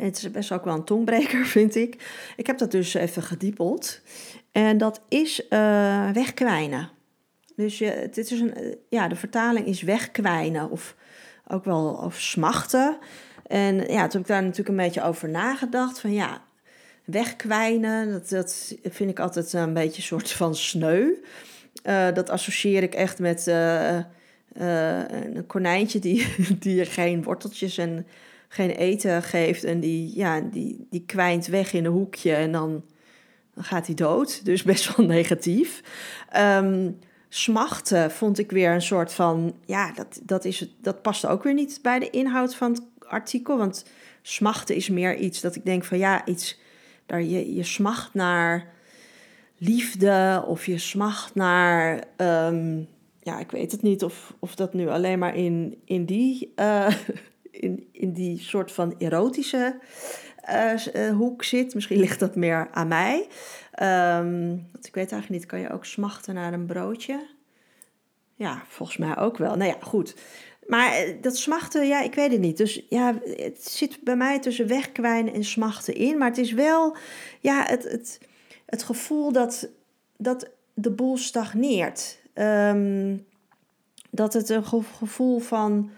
het 0.00 0.16
is 0.16 0.30
best 0.30 0.52
ook 0.52 0.64
wel 0.64 0.74
een 0.74 0.84
tongbreker, 0.84 1.46
vind 1.56 1.74
ik. 1.74 1.96
Ik 2.36 2.46
heb 2.46 2.58
dat 2.58 2.70
dus 2.70 2.94
even 2.94 3.22
gediepeld. 3.22 4.00
En 4.56 4.78
dat 4.78 5.00
is 5.08 5.40
uh, 5.50 6.10
wegkwijnen. 6.10 6.88
Dus 7.56 7.78
je, 7.78 8.08
dit 8.12 8.30
is 8.30 8.40
een, 8.40 8.54
eh, 8.54 8.74
ja, 8.88 9.08
de 9.08 9.16
vertaling 9.16 9.66
is 9.66 9.82
wegkwijnen 9.82 10.70
of 10.70 10.96
ook 11.48 11.64
wel 11.64 12.00
of 12.04 12.20
smachten. 12.20 12.98
En 13.46 13.76
ja, 13.76 13.82
toen 13.82 14.10
heb 14.10 14.20
ik 14.20 14.26
daar 14.26 14.42
natuurlijk 14.42 14.68
een 14.68 14.84
beetje 14.84 15.02
over 15.02 15.28
nagedacht. 15.28 16.00
Van 16.00 16.12
ja, 16.12 16.42
wegkwijnen. 17.04 18.12
Dat, 18.12 18.28
dat 18.28 18.74
vind 18.82 19.10
ik 19.10 19.18
altijd 19.18 19.52
een 19.52 19.72
beetje 19.74 19.96
een 19.96 20.02
soort 20.02 20.30
van 20.30 20.54
sneu. 20.54 21.08
Uh, 21.84 22.12
dat 22.12 22.30
associeer 22.30 22.82
ik 22.82 22.94
echt 22.94 23.18
met 23.18 23.46
een 24.52 25.46
konijntje 25.46 25.98
die, 25.98 26.34
die 26.58 26.84
geen 26.84 27.22
worteltjes 27.22 27.78
en 27.78 28.06
geen 28.48 28.70
eten 28.70 29.22
geeft. 29.22 29.64
En 29.64 29.80
die, 29.80 30.16
ja, 30.16 30.40
die, 30.40 30.86
die 30.90 31.04
kwijnt 31.06 31.46
weg 31.46 31.72
in 31.72 31.84
een 31.84 31.92
hoekje 31.92 32.34
en 32.34 32.52
dan, 32.52 32.84
dan 33.56 33.64
gaat 33.64 33.86
hij 33.86 33.94
dood. 33.94 34.44
Dus 34.44 34.62
best 34.62 34.96
wel 34.96 35.06
negatief. 35.16 35.82
Um, 36.36 36.98
smachten 37.28 38.10
vond 38.10 38.38
ik 38.38 38.50
weer 38.50 38.70
een 38.70 38.82
soort 38.82 39.12
van. 39.12 39.54
Ja, 39.64 39.92
dat, 39.92 40.20
dat, 40.22 40.44
is, 40.44 40.74
dat 40.80 41.02
past 41.02 41.26
ook 41.26 41.42
weer 41.42 41.54
niet 41.54 41.78
bij 41.82 41.98
de 41.98 42.10
inhoud 42.10 42.54
van 42.54 42.72
het 42.72 42.82
artikel. 43.08 43.58
Want 43.58 43.84
smachten 44.22 44.74
is 44.74 44.88
meer 44.88 45.16
iets 45.16 45.40
dat 45.40 45.56
ik 45.56 45.64
denk 45.64 45.84
van 45.84 45.98
ja, 45.98 46.26
iets. 46.26 46.58
Daar 47.06 47.22
je, 47.22 47.54
je 47.54 47.64
smacht 47.64 48.14
naar 48.14 48.66
liefde 49.58 50.44
of 50.46 50.66
je 50.66 50.78
smacht 50.78 51.34
naar. 51.34 52.04
Ehm, 52.16 52.80
ja, 53.22 53.38
ik 53.38 53.50
weet 53.50 53.72
het 53.72 53.82
niet 53.82 54.04
of, 54.04 54.34
of 54.38 54.54
dat 54.54 54.74
nu 54.74 54.88
alleen 54.88 55.18
maar 55.18 55.36
in, 55.36 55.80
in, 55.84 56.04
die, 56.04 56.52
uh, 56.56 56.94
in, 57.50 57.88
in 57.92 58.12
die 58.12 58.40
soort 58.40 58.72
van 58.72 58.94
erotische 58.98 59.78
uh, 60.48 61.10
hoek 61.10 61.44
zit. 61.44 61.74
Misschien 61.74 61.98
ligt 62.06 62.20
dat 62.20 62.36
meer 62.36 62.68
aan 62.72 62.88
mij. 62.88 63.28
Um, 63.82 64.68
want 64.72 64.86
ik 64.86 64.94
weet 64.94 65.12
eigenlijk 65.12 65.28
niet, 65.28 65.46
kan 65.46 65.60
je 65.60 65.70
ook 65.70 65.84
smachten 65.84 66.34
naar 66.34 66.52
een 66.52 66.66
broodje? 66.66 67.26
Ja, 68.34 68.62
volgens 68.68 68.98
mij 68.98 69.16
ook 69.16 69.36
wel. 69.38 69.56
Nou 69.56 69.70
ja, 69.70 69.76
goed. 69.80 70.14
Maar 70.66 71.04
dat 71.20 71.36
smachten, 71.36 71.86
ja, 71.86 72.02
ik 72.02 72.14
weet 72.14 72.32
het 72.32 72.40
niet. 72.40 72.56
Dus 72.56 72.86
ja, 72.88 73.14
het 73.24 73.68
zit 73.68 73.98
bij 74.02 74.16
mij 74.16 74.40
tussen 74.40 74.66
wegkwijnen 74.66 75.34
en 75.34 75.44
smachten 75.44 75.94
in. 75.94 76.18
Maar 76.18 76.28
het 76.28 76.38
is 76.38 76.52
wel, 76.52 76.96
ja, 77.40 77.64
het, 77.66 77.82
het, 77.82 78.20
het 78.66 78.82
gevoel 78.82 79.32
dat, 79.32 79.68
dat 80.16 80.50
de 80.74 80.90
boel 80.90 81.16
stagneert. 81.16 82.18
Um, 82.34 83.26
dat 84.10 84.32
het 84.32 84.48
een 84.48 84.64
gevoel 84.64 85.38
van 85.38 85.90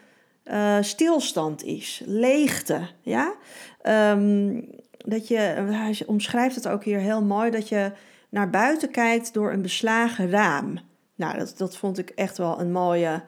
uh, 0.50 0.76
stilstand 0.80 1.64
is, 1.64 2.02
leegte. 2.06 2.80
Ja? 3.00 3.34
Um, 4.12 4.70
dat 4.96 5.28
je, 5.28 5.36
hij 5.36 5.98
omschrijft 6.06 6.54
het 6.54 6.68
ook 6.68 6.84
hier 6.84 6.98
heel 6.98 7.22
mooi, 7.22 7.50
dat 7.50 7.68
je 7.68 7.92
naar 8.28 8.50
buiten 8.50 8.90
kijkt 8.90 9.32
door 9.34 9.52
een 9.52 9.62
beslagen 9.62 10.30
raam. 10.30 10.78
Nou, 11.14 11.38
dat, 11.38 11.54
dat 11.56 11.76
vond 11.76 11.98
ik 11.98 12.10
echt 12.10 12.38
wel 12.38 12.60
een 12.60 12.72
mooie 12.72 13.22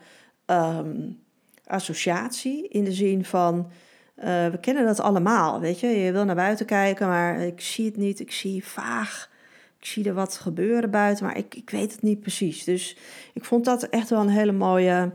um, 0.47 1.23
associatie. 1.67 2.69
In 2.69 2.85
de 2.85 2.93
zin 2.93 3.25
van, 3.25 3.71
uh, 4.19 4.25
we 4.25 4.59
kennen 4.61 4.85
dat 4.85 5.01
allemaal, 5.01 5.61
weet 5.61 5.81
je. 5.81 5.87
Je 5.87 6.13
wil 6.13 6.25
naar 6.25 6.35
buiten 6.35 6.67
kijken, 6.67 7.09
maar 7.09 7.41
ik 7.41 7.61
zie 7.61 7.85
het 7.85 7.97
niet. 7.97 8.21
Ik 8.21 8.33
zie 8.33 8.65
vaag, 8.65 9.31
ik 9.79 9.87
zie 9.87 10.05
er 10.05 10.15
wat 10.15 10.35
gebeuren 10.35 10.91
buiten, 10.91 11.25
maar 11.25 11.37
ik, 11.37 11.55
ik 11.55 11.71
weet 11.71 11.93
het 11.93 12.03
niet 12.03 12.21
precies. 12.21 12.65
Dus 12.65 12.97
ik 13.35 13.45
vond 13.45 13.65
dat 13.65 13.83
echt 13.83 14.11
wel 14.11 14.21
een 14.21 14.29
hele 14.29 14.53
mooie 14.53 15.13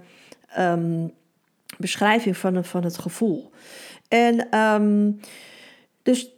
um, 0.58 1.12
beschrijving 1.78 2.38
van, 2.38 2.66
van 2.66 2.84
het 2.84 2.98
gevoel. 2.98 3.52
En 4.08 4.60
um, 4.60 5.20
dus 6.04 6.34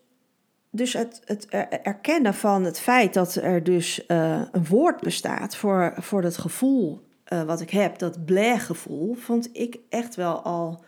dus 0.69 0.93
het, 0.93 1.21
het 1.25 1.45
erkennen 1.83 2.33
van 2.33 2.63
het 2.63 2.79
feit 2.79 3.13
dat 3.13 3.35
er 3.35 3.63
dus 3.63 4.03
uh, 4.07 4.41
een 4.51 4.65
woord 4.65 5.01
bestaat 5.01 5.55
voor, 5.55 5.93
voor 5.97 6.21
dat 6.21 6.37
gevoel 6.37 7.07
uh, 7.33 7.43
wat 7.43 7.61
ik 7.61 7.69
heb, 7.69 7.97
dat 7.97 8.25
blij-gevoel, 8.25 9.13
vond 9.13 9.49
ik 9.53 9.79
echt 9.89 10.15
wel 10.15 10.41
al 10.41 10.83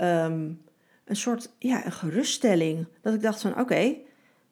um, 0.00 0.60
een 1.04 1.16
soort 1.16 1.50
ja, 1.58 1.86
een 1.86 1.92
geruststelling. 1.92 2.86
Dat 3.00 3.14
ik 3.14 3.22
dacht 3.22 3.40
van 3.40 3.60
oké, 3.60 3.94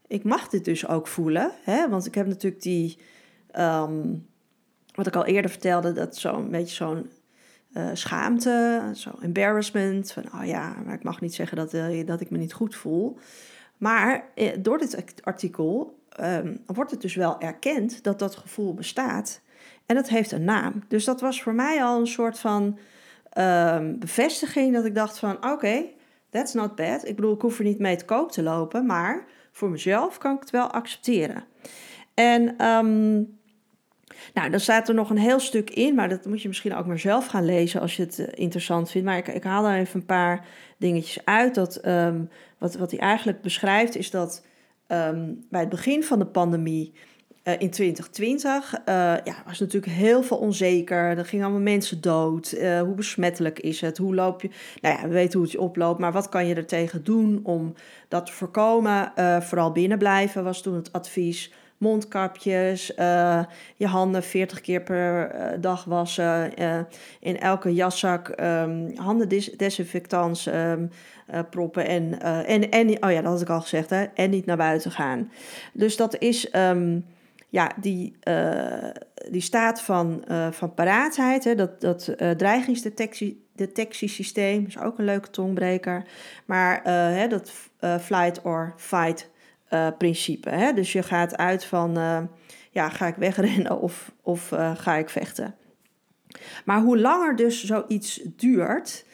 ik 0.07 0.25
mag 0.25 0.49
dit 0.49 0.65
dus 0.65 0.87
ook 0.87 1.07
voelen. 1.07 1.53
Hè? 1.63 1.89
Want 1.89 2.07
ik 2.07 2.15
heb 2.15 2.27
natuurlijk 2.27 2.63
die, 2.63 2.99
um, 3.59 4.27
wat 4.95 5.07
ik 5.07 5.17
al 5.17 5.25
eerder 5.25 5.51
vertelde, 5.51 5.93
dat 5.93 6.17
zo'n 6.17 6.51
beetje 6.51 6.75
zo'n 6.75 7.11
uh, 7.77 7.89
schaamte, 7.93 8.83
zo'n 8.93 9.23
embarrassment. 9.23 10.13
Van 10.13 10.25
oh 10.35 10.47
ja, 10.47 10.77
maar 10.85 10.95
ik 10.95 11.03
mag 11.03 11.21
niet 11.21 11.35
zeggen 11.35 11.57
dat, 11.57 11.71
dat 12.07 12.21
ik 12.21 12.31
me 12.31 12.39
niet 12.39 12.53
goed 12.53 12.75
voel. 12.75 13.19
Maar 13.77 14.29
eh, 14.35 14.53
door 14.59 14.79
dit 14.79 15.21
artikel 15.23 15.99
um, 16.21 16.63
wordt 16.67 16.91
het 16.91 17.01
dus 17.01 17.15
wel 17.15 17.41
erkend 17.41 18.03
dat 18.03 18.19
dat 18.19 18.37
gevoel 18.37 18.75
bestaat. 18.75 19.41
En 19.87 19.95
dat 19.95 20.09
heeft 20.09 20.33
een 20.33 20.45
naam. 20.45 20.85
Dus 20.89 21.05
dat 21.05 21.21
was 21.21 21.43
voor 21.43 21.55
mij 21.55 21.83
al 21.83 22.01
een 22.01 22.07
soort 22.07 22.39
van 22.39 22.79
um, 23.39 23.99
bevestiging 23.99 24.75
dat 24.75 24.85
ik 24.85 24.95
dacht 24.95 25.19
van 25.19 25.53
oké, 25.53 25.85
that's 26.31 26.53
not 26.53 26.75
bad. 26.75 27.09
Ik 27.09 27.17
bedoel, 27.17 27.35
ik 27.35 27.41
hoef 27.41 27.59
er 27.59 27.65
niet 27.65 27.79
mee 27.79 27.97
te 27.97 28.05
koop 28.05 28.33
te 28.33 28.43
lopen, 28.43 28.87
maar 28.87 29.25
voor 29.53 29.71
mezelf 29.71 30.19
kan 30.19 30.35
ik 30.35 30.41
het 30.41 30.51
wel 30.51 30.71
accepteren. 30.71 31.45
En 32.15 32.67
um, 32.67 33.39
nou, 34.37 34.51
dan 34.51 34.61
staat 34.61 34.89
er 34.89 34.95
nog 34.95 35.11
een 35.11 35.19
heel 35.19 35.41
stuk 35.41 35.71
in, 35.71 35.95
maar 35.95 36.09
dat 36.09 36.25
moet 36.25 36.43
je 36.43 36.49
misschien 36.49 36.75
ook 36.75 36.87
maar 36.87 36.99
zelf 36.99 37.27
gaan 37.27 37.45
lezen 37.45 37.81
als 37.81 37.97
je 37.97 38.03
het 38.03 38.19
uh, 38.19 38.27
interessant 38.35 38.91
vindt. 38.91 39.07
Maar 39.07 39.17
ik, 39.17 39.29
ik 39.29 39.43
haal 39.43 39.67
er 39.67 39.79
even 39.79 40.01
een 40.01 40.07
paar 40.07 40.47
dingetjes 40.79 41.25
uit. 41.25 41.55
Dat, 41.55 41.87
um, 41.87 42.29
wat, 42.59 42.75
wat 42.75 42.91
hij 42.91 43.01
eigenlijk 43.01 43.41
beschrijft 43.41 43.97
is 43.97 44.11
dat 44.11 44.45
um, 44.89 45.45
bij 45.51 45.61
het 45.61 45.69
begin 45.69 46.05
van 46.05 46.19
de 46.19 46.27
pandemie 46.27 46.93
uh, 47.45 47.55
in 47.59 47.71
2020 47.71 48.75
uh, 48.75 48.85
ja, 49.25 49.43
was 49.47 49.59
natuurlijk 49.59 49.93
heel 49.93 50.23
veel 50.23 50.37
onzeker. 50.37 51.19
Er 51.19 51.27
gingen 51.27 51.45
allemaal 51.45 51.63
mensen 51.63 52.01
dood. 52.01 52.51
Hoe 52.61 52.95
besmettelijk 52.95 53.61
is 53.61 53.81
het? 53.81 53.99
Hoe 53.99 54.15
loop 54.15 54.43
je? 54.43 54.51
Nou 54.81 54.97
ja, 54.97 55.03
we 55.09 55.15
weten 55.15 55.39
hoe 55.39 55.49
het 55.49 55.57
oploopt, 55.57 56.01
maar 56.01 56.13
wat 56.13 56.29
kan 56.29 56.47
je 56.47 56.55
er 56.55 56.67
tegen 56.67 57.05
doen 57.05 57.41
om 57.43 57.75
dat 58.09 58.27
te 58.27 58.33
voorkomen? 58.33 59.13
vooral 59.43 59.73
binnen 59.73 59.99
blijven 59.99 60.45
was 60.45 60.63
toen 60.63 60.75
het 60.75 60.93
advies 60.93 61.53
mondkapjes, 61.79 62.93
uh, 62.99 63.45
je 63.77 63.87
handen 63.87 64.23
40 64.23 64.61
keer 64.61 64.83
per 64.83 65.35
uh, 65.35 65.47
dag 65.61 65.85
wassen, 65.85 66.61
uh, 66.61 66.79
in 67.21 67.41
elke 67.41 67.75
jaszak 67.75 68.41
um, 68.41 68.97
handendesinfectants 68.97 70.47
um, 70.47 70.91
proppen 71.51 71.87
en, 71.87 72.21
en, 72.47 72.71
en, 72.71 72.89
oh 72.89 73.11
ja, 73.11 73.21
dat 73.21 73.33
had 73.33 73.41
ik 73.41 73.49
al 73.49 73.61
gezegd, 73.61 73.91
hè, 73.91 74.03
en 74.03 74.31
niet 74.31 74.47
naar 74.47 74.57
buiten 74.57 74.91
gaan. 74.91 75.31
Dus 75.73 75.97
dat 75.97 76.19
is 76.19 76.55
um, 76.55 77.05
ja, 77.49 77.73
die, 77.81 78.17
die 79.31 79.41
staat 79.41 79.83
van, 79.83 80.25
van 80.51 80.75
paraatheid, 80.75 81.45
hè, 81.45 81.55
dat, 81.55 81.81
dat 81.81 82.15
dreigingsdetectiesysteem 82.37 84.65
is 84.67 84.79
ook 84.79 84.99
een 84.99 85.05
leuke 85.05 85.31
tongbreker, 85.31 86.05
maar 86.45 86.81
hè, 87.13 87.29
dat 87.29 87.53
flight 88.01 88.43
or 88.43 88.75
fight 88.77 89.31
uh, 89.71 89.89
principe. 89.99 90.51
Hè? 90.51 90.73
Dus 90.73 90.93
je 90.93 91.03
gaat 91.03 91.37
uit 91.37 91.65
van, 91.65 91.99
uh, 91.99 92.19
ja, 92.71 92.89
ga 92.89 93.07
ik 93.07 93.15
wegrennen 93.15 93.81
of, 93.87 94.13
of 94.23 94.53
uh, 94.53 94.77
ga 94.77 94.95
ik 94.95 95.09
vechten? 95.09 95.55
Maar 96.65 96.81
hoe 96.81 96.99
langer 96.99 97.37
dus 97.37 97.65
zoiets 97.65 98.21
duurt, 98.25 99.05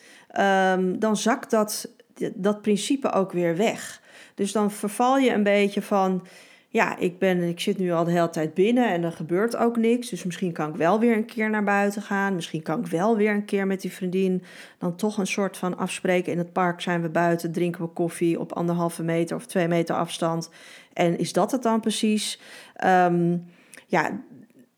um, 0.41 0.99
dan 0.99 1.17
zakt 1.17 1.51
dat, 1.51 1.89
dat 2.35 2.63
principe 2.63 3.11
ook 3.11 3.33
weer 3.33 3.57
weg. 3.57 4.03
Dus 4.35 4.53
dan 4.53 4.71
verval 4.71 5.19
je 5.19 5.31
een 5.31 5.43
beetje 5.43 5.83
van, 5.83 6.27
ja, 6.73 6.99
ik, 6.99 7.19
ben, 7.19 7.43
ik 7.43 7.61
zit 7.61 7.79
nu 7.79 7.93
al 7.93 8.05
de 8.05 8.11
hele 8.11 8.31
tijd 8.31 8.55
binnen 8.55 8.89
en 8.89 9.03
er 9.03 9.13
gebeurt 9.13 9.57
ook 9.57 9.77
niks. 9.77 10.09
Dus 10.09 10.25
misschien 10.25 10.53
kan 10.53 10.69
ik 10.69 10.77
wel 10.77 10.99
weer 10.99 11.17
een 11.17 11.25
keer 11.25 11.51
naar 11.51 11.65
buiten 11.65 12.03
gaan. 12.03 12.35
Misschien 12.35 12.63
kan 12.63 12.81
ik 12.81 12.87
wel 12.87 13.17
weer 13.17 13.31
een 13.31 13.45
keer 13.45 13.67
met 13.67 13.81
die 13.81 13.93
vriendin 13.93 14.43
dan 14.79 14.97
toch 14.97 15.19
een 15.19 15.27
soort 15.27 15.57
van 15.57 15.79
afspreken. 15.79 16.33
In 16.33 16.39
het 16.39 16.53
park 16.53 16.81
zijn 16.81 17.03
we 17.03 17.09
buiten, 17.09 17.53
drinken 17.53 17.83
we 17.83 17.89
koffie 17.89 18.41
op 18.41 18.53
anderhalve 18.53 19.03
meter 19.03 19.37
of 19.37 19.47
twee 19.47 19.69
meter 19.69 19.95
afstand. 19.95 20.51
En 20.93 21.19
is 21.19 21.33
dat 21.33 21.51
het 21.51 21.63
dan 21.63 21.81
precies? 21.81 22.41
Um, 22.85 23.45
ja, 23.87 24.21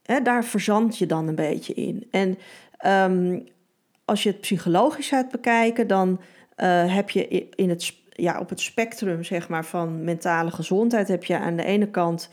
hè, 0.02 0.20
daar 0.20 0.44
verzand 0.44 0.98
je 0.98 1.06
dan 1.06 1.28
een 1.28 1.34
beetje 1.34 1.74
in. 1.74 2.06
En 2.10 2.38
um, 3.12 3.44
als 4.04 4.22
je 4.22 4.28
het 4.28 4.40
psychologisch 4.40 5.08
gaat 5.08 5.30
bekijken, 5.30 5.86
dan 5.86 6.20
uh, 6.56 6.94
heb 6.94 7.10
je 7.10 7.48
in 7.48 7.68
het 7.68 7.82
ja, 8.14 8.40
op 8.40 8.48
het 8.48 8.60
spectrum 8.60 9.24
zeg 9.24 9.48
maar, 9.48 9.64
van 9.64 10.04
mentale 10.04 10.50
gezondheid 10.50 11.08
heb 11.08 11.24
je 11.24 11.38
aan 11.38 11.56
de 11.56 11.64
ene 11.64 11.90
kant 11.90 12.28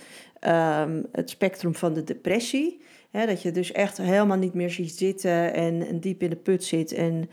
um, 0.48 1.06
het 1.12 1.30
spectrum 1.30 1.76
van 1.76 1.94
de 1.94 2.04
depressie. 2.04 2.82
Hè, 3.12 3.26
dat 3.26 3.42
je 3.42 3.52
dus 3.52 3.72
echt 3.72 3.98
helemaal 3.98 4.38
niet 4.38 4.54
meer 4.54 4.70
ziet 4.70 4.92
zitten 4.92 5.54
en, 5.54 5.88
en 5.88 6.00
diep 6.00 6.22
in 6.24 6.30
de 6.30 6.36
put 6.36 6.64
zit 6.64 6.92
en 6.92 7.30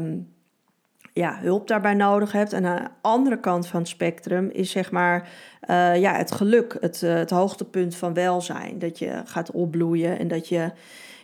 um, 0.00 0.32
ja, 1.12 1.38
hulp 1.40 1.68
daarbij 1.68 1.94
nodig 1.94 2.32
hebt. 2.32 2.52
En 2.52 2.64
aan 2.64 2.82
de 2.82 2.90
andere 3.00 3.40
kant 3.40 3.66
van 3.66 3.80
het 3.80 3.88
spectrum 3.88 4.50
is 4.52 4.70
zeg 4.70 4.90
maar 4.90 5.28
uh, 5.70 6.00
ja, 6.00 6.16
het 6.16 6.32
geluk, 6.32 6.76
het, 6.80 7.02
uh, 7.02 7.14
het 7.14 7.30
hoogtepunt 7.30 7.96
van 7.96 8.14
welzijn. 8.14 8.78
Dat 8.78 8.98
je 8.98 9.22
gaat 9.24 9.50
opbloeien 9.50 10.18
en 10.18 10.28
dat 10.28 10.48
je, 10.48 10.72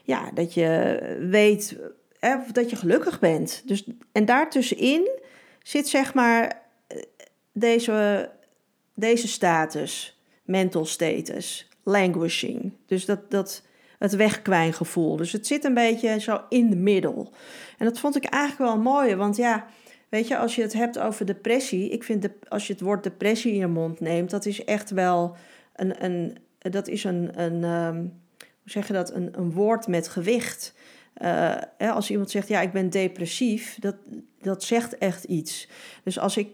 ja, 0.02 0.30
dat 0.34 0.54
je 0.54 0.98
weet 1.30 1.78
hè, 2.18 2.36
dat 2.52 2.70
je 2.70 2.76
gelukkig 2.76 3.18
bent. 3.18 3.62
Dus, 3.66 3.86
en 4.12 4.24
daartussenin 4.24 5.19
zit 5.62 5.88
zeg 5.88 6.14
maar 6.14 6.62
deze, 7.52 8.30
deze 8.94 9.28
status, 9.28 10.20
mental 10.42 10.84
status, 10.84 11.68
languishing. 11.82 12.72
Dus 12.86 13.04
dat, 13.04 13.30
dat, 13.30 13.62
het 14.00 14.16
wegkwijngevoel. 14.16 15.16
Dus 15.16 15.32
het 15.32 15.46
zit 15.46 15.64
een 15.64 15.74
beetje 15.74 16.20
zo 16.20 16.40
in 16.48 16.70
de 16.70 16.76
middel. 16.76 17.32
En 17.78 17.84
dat 17.86 17.98
vond 17.98 18.16
ik 18.16 18.24
eigenlijk 18.24 18.72
wel 18.72 18.82
mooi, 18.82 19.16
want 19.16 19.36
ja, 19.36 19.66
weet 20.08 20.28
je, 20.28 20.38
als 20.38 20.54
je 20.54 20.62
het 20.62 20.72
hebt 20.72 20.98
over 20.98 21.26
depressie, 21.26 21.90
ik 21.90 22.04
vind 22.04 22.22
de, 22.22 22.30
als 22.48 22.66
je 22.66 22.72
het 22.72 22.82
woord 22.82 23.02
depressie 23.02 23.52
in 23.52 23.58
je 23.58 23.66
mond 23.66 24.00
neemt, 24.00 24.30
dat 24.30 24.46
is 24.46 24.64
echt 24.64 24.90
wel 24.90 25.36
een, 25.76 26.04
een 26.04 26.38
dat 26.58 26.88
is 26.88 27.04
een, 27.04 27.40
een 27.40 27.64
um, 27.64 27.96
hoe 28.38 28.70
zeg 28.70 28.86
je 28.86 28.92
dat, 28.92 29.12
een, 29.12 29.28
een 29.32 29.52
woord 29.52 29.86
met 29.86 30.08
gewicht. 30.08 30.74
Hè, 31.14 31.90
als 31.90 32.10
iemand 32.10 32.30
zegt, 32.30 32.48
ja, 32.48 32.60
ik 32.60 32.72
ben 32.72 32.90
depressief, 32.90 33.76
dat, 33.80 33.94
dat 34.40 34.62
zegt 34.62 34.98
echt 34.98 35.24
iets. 35.24 35.68
Dus 36.02 36.18
als 36.18 36.36
ik 36.36 36.48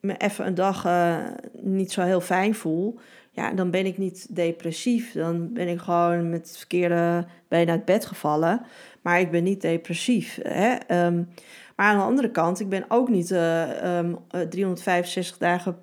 me 0.00 0.16
even 0.16 0.46
een 0.46 0.54
dag 0.54 0.86
uh, 0.86 1.26
niet 1.52 1.92
zo 1.92 2.02
heel 2.02 2.20
fijn 2.20 2.54
voel, 2.54 2.98
ja, 3.30 3.52
dan 3.52 3.70
ben 3.70 3.86
ik 3.86 3.98
niet 3.98 4.36
depressief. 4.36 5.12
Dan 5.12 5.52
ben 5.52 5.68
ik 5.68 5.80
gewoon 5.80 6.30
met 6.30 6.48
het 6.48 6.56
verkeerde 6.56 7.26
been 7.48 7.70
uit 7.70 7.84
bed 7.84 8.06
gevallen. 8.06 8.62
Maar 9.02 9.20
ik 9.20 9.30
ben 9.30 9.42
niet 9.42 9.60
depressief. 9.60 10.38
Hè? 10.42 10.72
Um, 11.06 11.28
maar 11.76 11.86
aan 11.86 11.96
de 11.96 12.04
andere 12.04 12.30
kant, 12.30 12.60
ik 12.60 12.68
ben 12.68 12.84
ook 12.88 13.08
niet 13.08 13.30
uh, 13.30 13.98
um, 13.98 14.18
365 14.28 15.38
dagen 15.38 15.78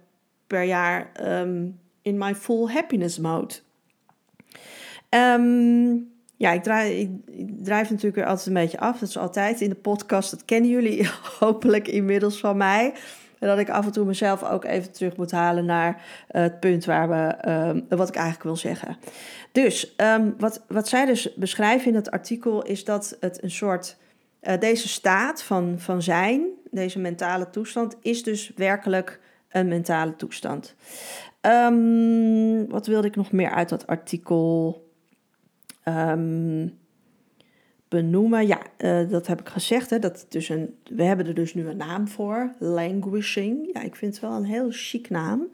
per 0.48 0.64
jaar 0.64 1.12
um, 1.24 1.80
in 2.02 2.18
my 2.18 2.36
full 2.36 2.68
happiness 2.68 3.18
mode. 3.18 3.54
Ja, 6.38 6.52
ik, 6.52 6.64
draai, 6.64 7.02
ik, 7.26 7.64
drijf 7.64 7.90
natuurlijk 7.90 8.16
weer 8.16 8.26
altijd 8.26 8.48
een 8.48 8.54
beetje 8.54 8.80
af. 8.80 9.00
Dat 9.00 9.10
is 9.10 9.18
altijd 9.18 9.62
in 9.62 9.70
de 9.70 9.76
podcast. 9.76 10.32
Dat 10.32 10.46
kennen 10.46 10.70
jullie 10.70 11.10
hopelijk 11.40 11.88
inmiddels 11.88 12.40
van 12.40 12.58
mij. 12.58 12.94
En 13.40 13.48
dat 13.48 13.60
ik 13.60 13.70
af 13.70 13.86
en 13.86 13.92
toe 13.92 14.06
mezelf 14.06 14.44
ook 14.44 14.64
even 14.64 14.92
terug 14.92 15.18
moet 15.18 15.32
halen 15.32 15.66
naar 15.66 15.94
uh, 15.96 16.42
het 16.42 16.60
punt 16.60 16.86
waar 16.86 17.10
we, 17.10 17.38
uh, 17.48 17.98
wat 17.98 18.10
ik 18.10 18.16
eigenlijk 18.16 18.44
wil 18.44 18.56
zeggen. 18.56 18.98
Dus 19.52 19.94
um, 19.98 20.36
wat, 20.38 20.64
wat 20.68 20.88
zij 20.88 21.06
dus 21.06 21.34
beschrijven 21.36 21.88
in 21.88 21.96
het 21.96 22.12
artikel 22.12 22.64
is 22.64 22.84
dat 22.84 23.18
het 23.20 23.44
een 23.44 23.52
soort, 23.52 23.98
uh, 24.42 24.60
deze 24.60 24.88
staat 24.88 25.44
van, 25.44 25.76
van 25.78 26.02
zijn, 26.02 26.46
deze 26.72 27.00
mentale 27.00 27.50
toestand, 27.50 27.96
is 28.02 28.24
dus 28.24 28.52
werkelijk 28.56 29.20
een 29.50 29.68
mentale 29.68 30.16
toestand. 30.16 30.76
Um, 31.42 32.70
wat 32.70 32.88
wilde 32.88 33.08
ik 33.08 33.16
nog 33.16 33.32
meer 33.32 33.50
uit 33.50 33.70
dat 33.70 33.88
artikel? 33.88 34.86
Um, 35.88 36.78
benoemen. 37.88 38.48
Ja, 38.48 38.62
uh, 38.78 39.10
dat 39.10 39.28
heb 39.28 39.40
ik 39.40 39.50
gezegd. 39.50 39.90
Hè, 39.90 40.00
dat 40.00 40.26
dus 40.30 40.50
een, 40.50 40.76
we 40.90 41.04
hebben 41.04 41.28
er 41.28 41.34
dus 41.34 41.54
nu 41.54 41.68
een 41.68 41.78
naam 41.78 42.08
voor. 42.08 42.54
Languishing. 42.60 43.70
Ja, 43.74 43.82
ik 43.82 43.96
vind 43.96 44.12
het 44.12 44.22
wel 44.22 44.32
een 44.32 44.46
heel 44.46 44.68
chic 44.70 45.10
naam. 45.10 45.48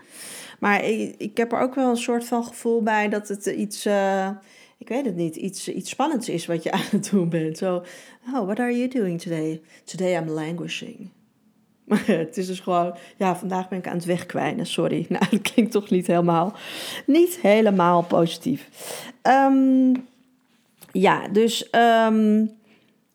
Maar 0.60 0.86
ik, 0.86 1.16
ik 1.18 1.38
heb 1.38 1.52
er 1.52 1.60
ook 1.60 1.76
wel 1.76 1.90
een 1.90 1.98
soort 1.98 2.26
van 2.26 2.44
gevoel 2.44 2.84
bij 2.84 3.10
dat 3.10 3.28
het 3.28 3.46
iets... 3.46 3.86
Uh, 3.86 4.30
ik 4.78 4.90
weet 4.90 5.06
het 5.06 5.16
niet, 5.16 5.36
iets, 5.36 5.70
iets 5.70 5.90
spannends 5.90 6.30
is 6.30 6.46
wat 6.46 6.64
je 6.64 6.72
aan 6.78 6.88
het 6.90 7.10
doen 7.10 7.30
bent. 7.30 7.58
Zo, 7.58 7.84
oh, 8.34 8.46
what 8.46 8.60
are 8.60 8.78
you 8.78 8.88
doing 8.88 9.22
today? 9.22 9.62
Today 9.84 10.22
I'm 10.22 10.30
languishing. 10.30 11.10
Maar 11.88 12.08
het 12.08 12.38
is 12.38 12.48
dus 12.48 12.60
gewoon, 12.60 12.96
ja, 13.18 13.36
vandaag 13.36 13.70
ben 13.70 13.78
ik 13.78 13.88
aan 13.88 13.96
het 13.96 14.06
wegkwijnen, 14.06 14.66
sorry. 14.66 15.06
Nou, 15.10 15.26
dat 15.30 15.42
klinkt 15.42 15.72
toch 15.72 15.90
niet 15.90 16.08
helemaal, 16.08 16.56
niet 17.06 17.40
helemaal 17.42 18.04
positief. 18.04 18.70
Um, 19.24 20.08
ja, 20.94 21.28
dus 21.28 21.68
um, 21.72 22.52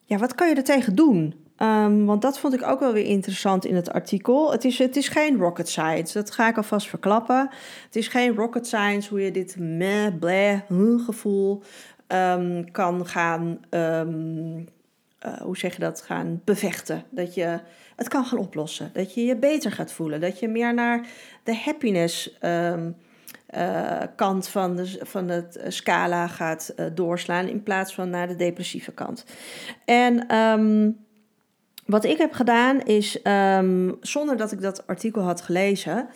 ja, 0.05 0.19
wat 0.19 0.35
kan 0.35 0.49
je 0.49 0.55
er 0.55 0.65
tegen 0.65 0.95
doen? 0.95 1.35
Um, 1.63 2.07
want 2.07 2.23
dat 2.23 2.39
vond 2.39 2.55
ik 2.55 2.63
ook 2.63 2.81
wel 2.81 2.93
weer 2.93 3.05
interessant 3.05 3.65
in 3.65 3.75
het 3.75 3.91
artikel. 3.93 4.53
Het 4.53 4.65
is, 4.65 4.79
het 4.79 4.97
is 4.97 5.09
geen 5.09 5.37
rocket 5.37 5.69
science, 5.69 6.19
dat 6.19 6.31
ga 6.31 6.49
ik 6.49 6.57
alvast 6.57 6.89
verklappen. 6.89 7.51
Het 7.85 7.97
is 7.97 8.09
geen 8.09 8.35
rocket 8.35 8.67
science 8.67 9.09
hoe 9.09 9.21
je 9.21 9.31
dit 9.31 9.57
meh, 9.59 10.07
bleh, 10.19 10.61
gevoel 10.97 11.63
um, 12.09 12.71
kan 12.71 13.07
gaan, 13.07 13.61
uh, 13.71 14.01
hoe 15.43 15.57
zeg 15.57 15.73
je 15.75 15.81
dat, 15.81 16.03
gaan 16.03 16.41
bevechten. 16.45 17.05
Dat 17.11 17.35
je 17.35 17.61
het 17.97 18.09
kan 18.09 18.25
gaan 18.25 18.39
oplossen, 18.39 18.91
dat 18.93 19.15
je 19.15 19.25
je 19.25 19.37
beter 19.37 19.73
gaat 19.73 19.93
voelen, 19.93 20.21
dat 20.21 20.39
je 20.39 20.49
meer 20.49 20.75
naar 20.75 21.07
de 21.43 21.57
happiness 21.57 22.39
uh, 23.57 24.01
kant 24.17 24.49
van, 24.49 24.77
de, 24.77 24.99
van 25.03 25.29
het 25.29 25.57
eh, 25.57 25.71
scala 25.71 26.27
gaat 26.27 26.73
uh, 26.77 26.87
doorslaan 26.95 27.47
in 27.47 27.63
plaats 27.63 27.95
van 27.95 28.11
naar 28.11 28.29
de 28.29 28.37
depressieve 28.37 28.93
kant. 28.93 29.25
En 29.85 30.37
um, 30.37 30.97
wat 31.87 32.05
ik 32.05 32.19
heb 32.19 32.33
gedaan 32.33 32.81
is, 32.81 33.21
um, 33.25 33.97
zonder 34.01 34.37
dat 34.37 34.53
ik 34.53 34.61
dat 34.61 34.87
artikel 34.87 35.23
had 35.23 35.41
gelezen, 35.41 36.09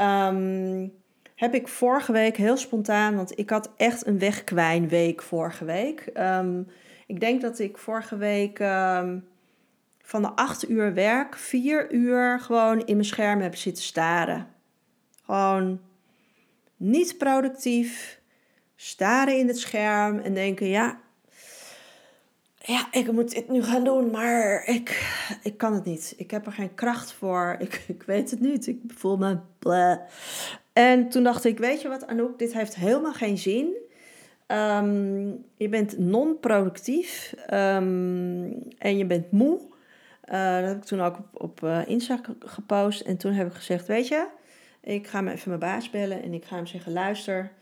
um, 0.00 0.92
heb 1.34 1.54
ik 1.54 1.68
vorige 1.68 2.12
week 2.12 2.36
heel 2.36 2.56
spontaan, 2.56 3.16
want 3.16 3.38
ik 3.38 3.50
had 3.50 3.70
echt 3.76 4.06
een 4.06 4.18
wegkwijnweek 4.18 5.22
vorige 5.22 5.64
week. 5.64 6.12
ik 7.06 7.20
denk 7.20 7.40
dat 7.40 7.58
ik 7.58 7.78
vorige 7.78 8.16
week 8.16 8.58
van 10.02 10.22
de 10.22 10.28
acht 10.28 10.68
uur 10.68 10.94
werk, 10.94 11.36
vier 11.36 11.92
uur 11.92 12.40
gewoon 12.40 12.86
in 12.86 12.94
mijn 12.94 13.08
scherm 13.08 13.40
heb 13.40 13.56
zitten 13.56 13.84
staren. 13.84 14.46
Gewoon 15.24 15.80
niet 16.78 17.18
productief, 17.18 18.20
staren 18.76 19.38
in 19.38 19.48
het 19.48 19.58
scherm 19.58 20.18
en 20.18 20.34
denken: 20.34 20.66
ja, 20.66 21.00
ja, 22.58 22.88
ik 22.90 23.12
moet 23.12 23.34
dit 23.34 23.48
nu 23.48 23.62
gaan 23.62 23.84
doen, 23.84 24.10
maar 24.10 24.66
ik, 24.66 25.12
ik 25.42 25.58
kan 25.58 25.74
het 25.74 25.84
niet. 25.84 26.14
Ik 26.16 26.30
heb 26.30 26.46
er 26.46 26.52
geen 26.52 26.74
kracht 26.74 27.12
voor. 27.12 27.56
Ik, 27.58 27.84
ik 27.86 28.02
weet 28.02 28.30
het 28.30 28.40
niet. 28.40 28.66
Ik 28.66 28.80
voel 28.86 29.16
me 29.16 29.38
bleh. 29.58 29.96
En 30.72 31.08
toen 31.08 31.22
dacht 31.22 31.44
ik: 31.44 31.58
weet 31.58 31.82
je 31.82 31.88
wat, 31.88 32.06
Anouk, 32.06 32.38
dit 32.38 32.52
heeft 32.52 32.74
helemaal 32.74 33.12
geen 33.12 33.38
zin. 33.38 33.86
Um, 34.46 35.44
je 35.56 35.68
bent 35.68 35.98
non-productief 35.98 37.34
um, 37.50 38.62
en 38.78 38.96
je 38.96 39.06
bent 39.06 39.30
moe. 39.30 39.60
Uh, 40.32 40.60
dat 40.60 40.68
heb 40.68 40.76
ik 40.76 40.84
toen 40.84 41.00
ook 41.00 41.18
op, 41.18 41.42
op 41.42 41.60
uh, 41.62 41.80
Insta 41.86 42.20
gepost. 42.38 43.00
En 43.00 43.16
toen 43.16 43.32
heb 43.32 43.46
ik 43.46 43.54
gezegd: 43.54 43.86
Weet 43.86 44.08
je, 44.08 44.26
ik 44.80 45.06
ga 45.06 45.20
me 45.20 45.32
even 45.32 45.48
mijn 45.48 45.60
baas 45.60 45.90
bellen 45.90 46.22
en 46.22 46.34
ik 46.34 46.44
ga 46.44 46.56
hem 46.56 46.66
zeggen: 46.66 46.92
luister, 46.92 47.52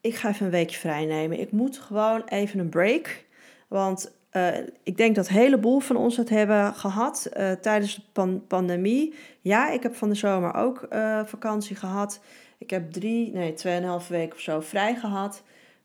ik 0.00 0.14
ga 0.14 0.28
even 0.28 0.46
een 0.46 0.52
weekje 0.52 0.78
vrij 0.78 1.04
nemen. 1.04 1.40
Ik 1.40 1.52
moet 1.52 1.78
gewoon 1.78 2.22
even 2.24 2.58
een 2.58 2.68
break. 2.68 3.24
Want 3.68 4.16
uh, 4.32 4.56
ik 4.82 4.96
denk 4.96 5.14
dat 5.14 5.28
een 5.28 5.34
heleboel 5.34 5.78
van 5.78 5.96
ons 5.96 6.16
het 6.16 6.28
hebben 6.28 6.74
gehad 6.74 7.28
uh, 7.36 7.52
tijdens 7.52 7.94
de 7.94 8.02
pan 8.12 8.46
pandemie. 8.46 9.14
Ja, 9.40 9.70
ik 9.70 9.82
heb 9.82 9.94
van 9.94 10.08
de 10.08 10.14
zomer 10.14 10.54
ook 10.54 10.86
uh, 10.92 11.24
vakantie 11.24 11.76
gehad. 11.76 12.20
Ik 12.58 12.70
heb 12.70 12.92
drie, 12.92 13.32
nee, 13.32 13.52
tweeënhalve 13.52 14.12
weken 14.12 14.34
of 14.34 14.40
zo 14.40 14.60
vrij 14.60 14.96
gehad. 14.96 15.42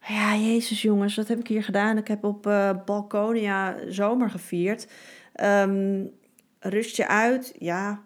Ja, 0.08 0.36
jezus 0.36 0.82
jongens, 0.82 1.16
wat 1.16 1.28
heb 1.28 1.40
ik 1.40 1.48
hier 1.48 1.64
gedaan? 1.64 1.98
Ik 1.98 2.08
heb 2.08 2.24
op 2.24 2.42
Balkonia 2.86 3.76
zomer 3.88 4.30
gevierd. 4.30 4.88
Um, 5.44 6.12
rust 6.60 6.96
je 6.96 7.08
uit? 7.08 7.54
Ja, 7.60 8.02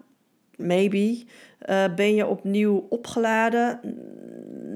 maybe. 0.56 1.26
Uh, 1.65 1.84
ben 1.96 2.15
je 2.15 2.28
opnieuw 2.28 2.86
opgeladen? 2.89 3.80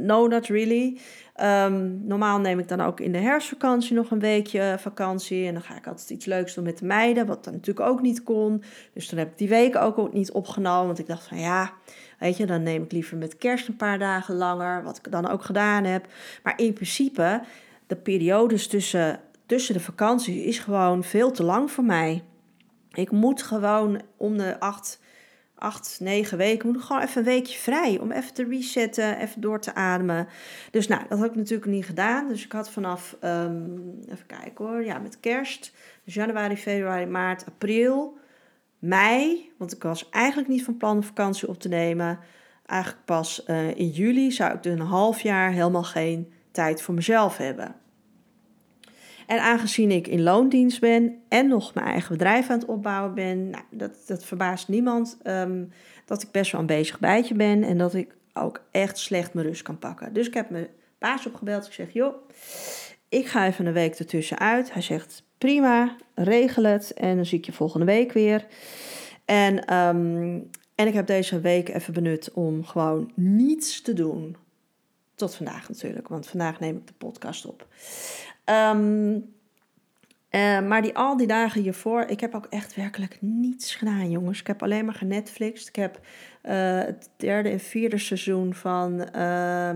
No, 0.05 0.27
not 0.27 0.47
really. 0.47 0.97
Um, 1.41 2.01
normaal 2.07 2.39
neem 2.39 2.59
ik 2.59 2.67
dan 2.67 2.81
ook 2.81 2.99
in 2.99 3.11
de 3.11 3.17
herfstvakantie 3.17 3.95
nog 3.95 4.11
een 4.11 4.19
weekje 4.19 4.75
vakantie. 4.79 5.47
En 5.47 5.53
dan 5.53 5.61
ga 5.61 5.77
ik 5.77 5.87
altijd 5.87 6.09
iets 6.09 6.25
leuks 6.25 6.53
doen 6.53 6.63
met 6.63 6.77
de 6.77 6.85
meiden, 6.85 7.25
wat 7.25 7.43
dan 7.43 7.53
natuurlijk 7.53 7.87
ook 7.87 8.01
niet 8.01 8.23
kon. 8.23 8.63
Dus 8.93 9.09
dan 9.09 9.19
heb 9.19 9.31
ik 9.31 9.37
die 9.37 9.49
week 9.49 9.75
ook 9.75 10.13
niet 10.13 10.31
opgenomen. 10.31 10.85
Want 10.85 10.99
ik 10.99 11.07
dacht 11.07 11.27
van 11.27 11.39
ja, 11.39 11.71
weet 12.19 12.37
je, 12.37 12.45
dan 12.45 12.63
neem 12.63 12.83
ik 12.83 12.91
liever 12.91 13.17
met 13.17 13.37
kerst 13.37 13.67
een 13.67 13.75
paar 13.75 13.99
dagen 13.99 14.35
langer. 14.35 14.83
Wat 14.83 14.97
ik 14.97 15.11
dan 15.11 15.27
ook 15.27 15.43
gedaan 15.43 15.83
heb. 15.83 16.07
Maar 16.43 16.53
in 16.57 16.73
principe, 16.73 17.41
de 17.87 17.95
periodes 17.95 18.67
tussen, 18.67 19.19
tussen 19.45 19.73
de 19.73 19.79
vakanties 19.79 20.43
is 20.43 20.59
gewoon 20.59 21.03
veel 21.03 21.31
te 21.31 21.43
lang 21.43 21.71
voor 21.71 21.83
mij. 21.83 22.23
Ik 22.91 23.11
moet 23.11 23.41
gewoon 23.41 24.01
om 24.17 24.37
de 24.37 24.59
acht 24.59 24.99
acht, 25.61 25.97
negen 25.99 26.37
weken, 26.37 26.67
moet 26.67 26.75
ik 26.75 26.81
gewoon 26.83 27.01
even 27.01 27.17
een 27.17 27.27
weekje 27.27 27.57
vrij 27.57 27.99
om 27.99 28.11
even 28.11 28.33
te 28.33 28.43
resetten, 28.43 29.17
even 29.17 29.41
door 29.41 29.59
te 29.59 29.73
ademen. 29.73 30.27
Dus 30.71 30.87
nou, 30.87 31.01
dat 31.09 31.19
had 31.19 31.27
ik 31.27 31.35
natuurlijk 31.35 31.71
niet 31.71 31.85
gedaan. 31.85 32.27
Dus 32.27 32.45
ik 32.45 32.51
had 32.51 32.69
vanaf, 32.69 33.17
um, 33.23 33.99
even 34.09 34.25
kijken 34.25 34.65
hoor, 34.65 34.83
ja, 34.83 34.99
met 34.99 35.19
kerst, 35.19 35.73
dus 36.03 36.13
januari, 36.13 36.57
februari, 36.57 37.05
maart, 37.05 37.45
april, 37.45 38.17
mei, 38.79 39.51
want 39.57 39.73
ik 39.73 39.83
was 39.83 40.09
eigenlijk 40.09 40.47
niet 40.47 40.63
van 40.63 40.77
plan 40.77 40.95
om 40.95 41.03
vakantie 41.03 41.47
op 41.47 41.59
te 41.59 41.67
nemen. 41.67 42.19
Eigenlijk 42.65 43.05
pas 43.05 43.43
uh, 43.47 43.75
in 43.75 43.89
juli 43.89 44.31
zou 44.31 44.53
ik 44.53 44.63
dus 44.63 44.73
een 44.73 44.85
half 44.85 45.21
jaar 45.21 45.51
helemaal 45.51 45.83
geen 45.83 46.33
tijd 46.51 46.81
voor 46.81 46.93
mezelf 46.93 47.37
hebben. 47.37 47.75
En 49.31 49.41
aangezien 49.41 49.91
ik 49.91 50.07
in 50.07 50.21
loondienst 50.21 50.79
ben 50.79 51.21
en 51.29 51.47
nog 51.47 51.73
mijn 51.73 51.87
eigen 51.87 52.11
bedrijf 52.11 52.49
aan 52.49 52.59
het 52.59 52.67
opbouwen 52.67 53.13
ben, 53.13 53.49
nou, 53.49 53.63
dat, 53.69 53.91
dat 54.07 54.25
verbaast 54.25 54.67
niemand 54.67 55.17
um, 55.23 55.71
dat 56.05 56.21
ik 56.21 56.31
best 56.31 56.51
wel 56.51 56.61
een 56.61 56.67
bezig 56.67 56.99
bijtje 56.99 57.35
ben 57.35 57.63
en 57.63 57.77
dat 57.77 57.93
ik 57.93 58.15
ook 58.33 58.61
echt 58.71 58.97
slecht 58.97 59.33
mijn 59.33 59.47
rust 59.47 59.61
kan 59.61 59.79
pakken. 59.79 60.13
Dus 60.13 60.27
ik 60.27 60.33
heb 60.33 60.49
mijn 60.49 60.67
baas 60.97 61.27
opgebeld. 61.27 61.65
Ik 61.65 61.73
zeg, 61.73 61.93
joh, 61.93 62.15
ik 63.09 63.27
ga 63.27 63.47
even 63.47 63.65
een 63.65 63.73
week 63.73 63.95
ertussen 63.95 64.39
uit. 64.39 64.73
Hij 64.73 64.81
zegt, 64.81 65.23
prima, 65.37 65.95
regel 66.15 66.63
het 66.63 66.93
en 66.93 67.15
dan 67.15 67.25
zie 67.25 67.37
ik 67.37 67.45
je 67.45 67.53
volgende 67.53 67.85
week 67.85 68.11
weer. 68.11 68.45
En, 69.25 69.75
um, 69.77 70.49
en 70.75 70.87
ik 70.87 70.93
heb 70.93 71.07
deze 71.07 71.39
week 71.39 71.69
even 71.69 71.93
benut 71.93 72.31
om 72.33 72.65
gewoon 72.65 73.11
niets 73.15 73.81
te 73.81 73.93
doen. 73.93 74.35
Tot 75.15 75.35
vandaag 75.35 75.69
natuurlijk, 75.69 76.07
want 76.07 76.27
vandaag 76.27 76.59
neem 76.59 76.77
ik 76.77 76.87
de 76.87 76.93
podcast 76.97 77.45
op. 77.45 77.67
Um, 78.45 79.29
Uh, 80.31 80.59
maar 80.59 80.81
die, 80.81 80.95
al 80.95 81.17
die 81.17 81.27
dagen 81.27 81.61
hiervoor, 81.61 82.01
ik 82.01 82.19
heb 82.19 82.35
ook 82.35 82.47
echt 82.49 82.75
werkelijk 82.75 83.17
niets 83.19 83.75
gedaan, 83.75 84.09
jongens. 84.09 84.39
Ik 84.39 84.47
heb 84.47 84.63
alleen 84.63 84.85
maar 84.85 84.93
genetflixt. 84.93 85.67
Ik 85.67 85.75
heb 85.75 85.99
uh, 86.43 86.51
het 86.79 87.09
derde 87.17 87.49
en 87.49 87.59
vierde 87.59 87.97
seizoen 87.97 88.53
van 88.53 89.07
uh, 89.15 89.69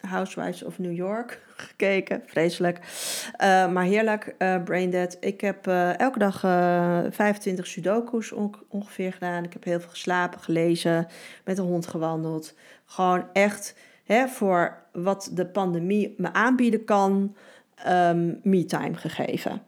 Housewives 0.00 0.62
of 0.62 0.78
New 0.78 0.92
York 0.92 1.42
gekeken. 1.56 2.22
Vreselijk. 2.26 2.78
Uh, 2.78 3.72
maar 3.72 3.84
heerlijk, 3.84 4.34
Braindead. 4.64 5.16
Ik 5.20 5.40
heb 5.40 5.66
elke 5.96 6.18
dag 6.18 6.40
25 6.40 7.66
sudoku's 7.66 8.32
ongeveer 8.68 9.12
gedaan. 9.12 9.44
Ik 9.44 9.52
heb 9.52 9.64
heel 9.64 9.80
veel 9.80 9.90
geslapen, 9.90 10.40
gelezen, 10.40 11.06
met 11.44 11.56
de 11.56 11.62
hond 11.62 11.86
gewandeld. 11.86 12.54
Gewoon 12.84 13.24
echt 13.32 13.74
hè, 14.04 14.28
voor 14.28 14.82
wat 14.92 15.30
de 15.32 15.46
pandemie 15.46 16.14
me 16.16 16.32
aanbieden 16.32 16.84
kan 16.84 17.36
um, 17.86 18.40
me-time 18.42 18.94
gegeven. 18.94 19.62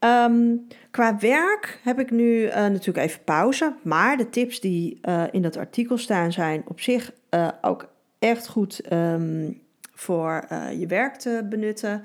Um, 0.00 0.66
qua 0.90 1.18
werk 1.18 1.80
heb 1.82 1.98
ik 2.00 2.10
nu 2.10 2.40
uh, 2.40 2.54
natuurlijk 2.54 3.06
even 3.06 3.24
pauze. 3.24 3.74
Maar 3.82 4.16
de 4.16 4.30
tips 4.30 4.60
die 4.60 4.98
uh, 5.02 5.24
in 5.30 5.42
dat 5.42 5.56
artikel 5.56 5.98
staan 5.98 6.32
zijn 6.32 6.62
op 6.66 6.80
zich 6.80 7.12
uh, 7.30 7.48
ook 7.60 7.88
echt 8.18 8.48
goed 8.48 8.92
um, 8.92 9.60
voor 9.94 10.46
je 10.78 10.86
werk 10.86 11.14
te 11.14 11.46
benutten. 11.48 12.02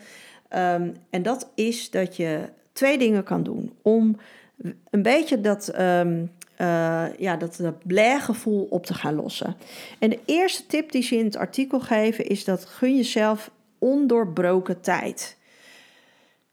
En 1.10 1.22
dat 1.22 1.52
is 1.56 1.90
dat 1.90 2.16
je 2.16 2.50
twee 2.72 2.98
dingen 2.98 3.24
kan 3.24 3.44
doen 3.44 3.74
om 3.82 4.18
een 4.90 5.02
beetje 5.02 5.42
dat, 5.42 5.72
ja, 7.18 7.36
dat, 7.38 7.56
dat 7.58 7.76
op 8.70 8.86
te 8.86 8.94
gaan 8.94 9.16
lossen. 9.16 9.56
En 10.00 10.10
de 10.10 10.20
eerste 10.26 10.66
tip 10.66 10.92
die 10.92 11.04
ze 11.04 11.18
in 11.18 11.26
het 11.26 11.36
artikel 11.36 11.80
geven 11.80 12.26
is 12.26 12.44
dat 12.44 12.66
gun 12.66 12.96
jezelf 12.96 13.52
ondoorbroken 13.84 14.82
tijd. 14.82 15.38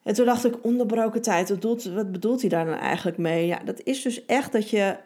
En 0.02 0.14
toen 0.14 0.24
dacht 0.24 0.44
ik, 0.44 0.64
onderbroken 0.64 1.22
tijd, 1.22 1.48
wat 1.48 1.60
bedoelt, 1.60 1.84
wat 1.84 2.12
bedoelt 2.12 2.40
hij 2.40 2.50
daar 2.50 2.64
dan 2.64 2.78
eigenlijk 2.78 3.18
mee? 3.18 3.46
Ja, 3.46 3.58
dat 3.64 3.80
is 3.82 4.02
dus 4.02 4.26
echt 4.26 4.52
dat 4.52 4.70
je 4.70 4.96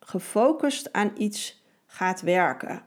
gefocust 0.00 0.92
aan 0.92 1.12
iets 1.16 1.62
gaat 1.86 2.20
werken. 2.20 2.82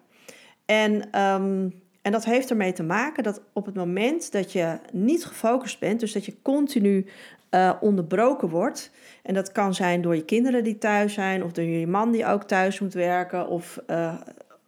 En, 0.65 1.11
ehm, 1.11 1.69
en 2.01 2.11
dat 2.11 2.25
heeft 2.25 2.49
ermee 2.49 2.73
te 2.73 2.83
maken 2.83 3.23
dat 3.23 3.41
op 3.53 3.65
het 3.65 3.75
moment 3.75 4.31
dat 4.31 4.51
je 4.51 4.77
niet 4.91 5.25
gefocust 5.25 5.79
bent, 5.79 5.99
dus 5.99 6.13
dat 6.13 6.25
je 6.25 6.41
continu 6.41 7.05
uh, 7.51 7.71
onderbroken 7.79 8.49
wordt, 8.49 8.91
en 9.23 9.33
dat 9.33 9.51
kan 9.51 9.73
zijn 9.73 10.01
door 10.01 10.15
je 10.15 10.25
kinderen 10.25 10.63
die 10.63 10.77
thuis 10.77 11.13
zijn, 11.13 11.43
of 11.43 11.51
door 11.51 11.63
je 11.63 11.87
man 11.87 12.11
die 12.11 12.25
ook 12.25 12.43
thuis 12.43 12.79
moet 12.79 12.93
werken, 12.93 13.47
of 13.47 13.79
uh, 13.87 14.13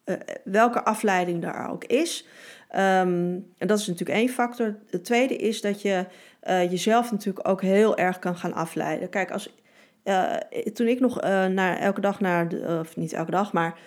uh, 0.06 0.15
welke 0.43 0.84
afleiding 0.84 1.41
daar 1.41 1.72
ook 1.72 1.84
is. 1.84 2.28
Um, 2.71 3.45
en 3.58 3.67
dat 3.67 3.80
is 3.80 3.88
natuurlijk 3.88 4.19
één 4.19 4.30
factor. 4.30 4.75
De 4.89 5.01
tweede 5.01 5.36
is 5.36 5.62
dat 5.62 5.82
je 5.82 6.06
uh, 6.47 6.71
jezelf 6.71 7.12
natuurlijk 7.12 7.47
ook 7.47 7.62
heel 7.62 7.97
erg 7.97 8.19
kan 8.19 8.38
gaan 8.38 8.53
afleiden. 8.53 9.10
Kijk, 9.10 9.32
als, 9.32 9.56
uh, 10.03 10.34
toen 10.73 10.88
ik 10.88 10.99
nog 10.99 11.23
uh, 11.23 11.45
naar, 11.45 11.77
elke 11.77 12.01
dag 12.01 12.19
naar, 12.19 12.47
of 12.80 12.95
niet 12.95 13.13
elke 13.13 13.32
dag, 13.32 13.53
maar 13.53 13.80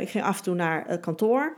ik 0.00 0.08
ging 0.08 0.24
af 0.24 0.36
en 0.36 0.42
toe 0.42 0.54
naar 0.54 0.98
kantoor. 0.98 1.56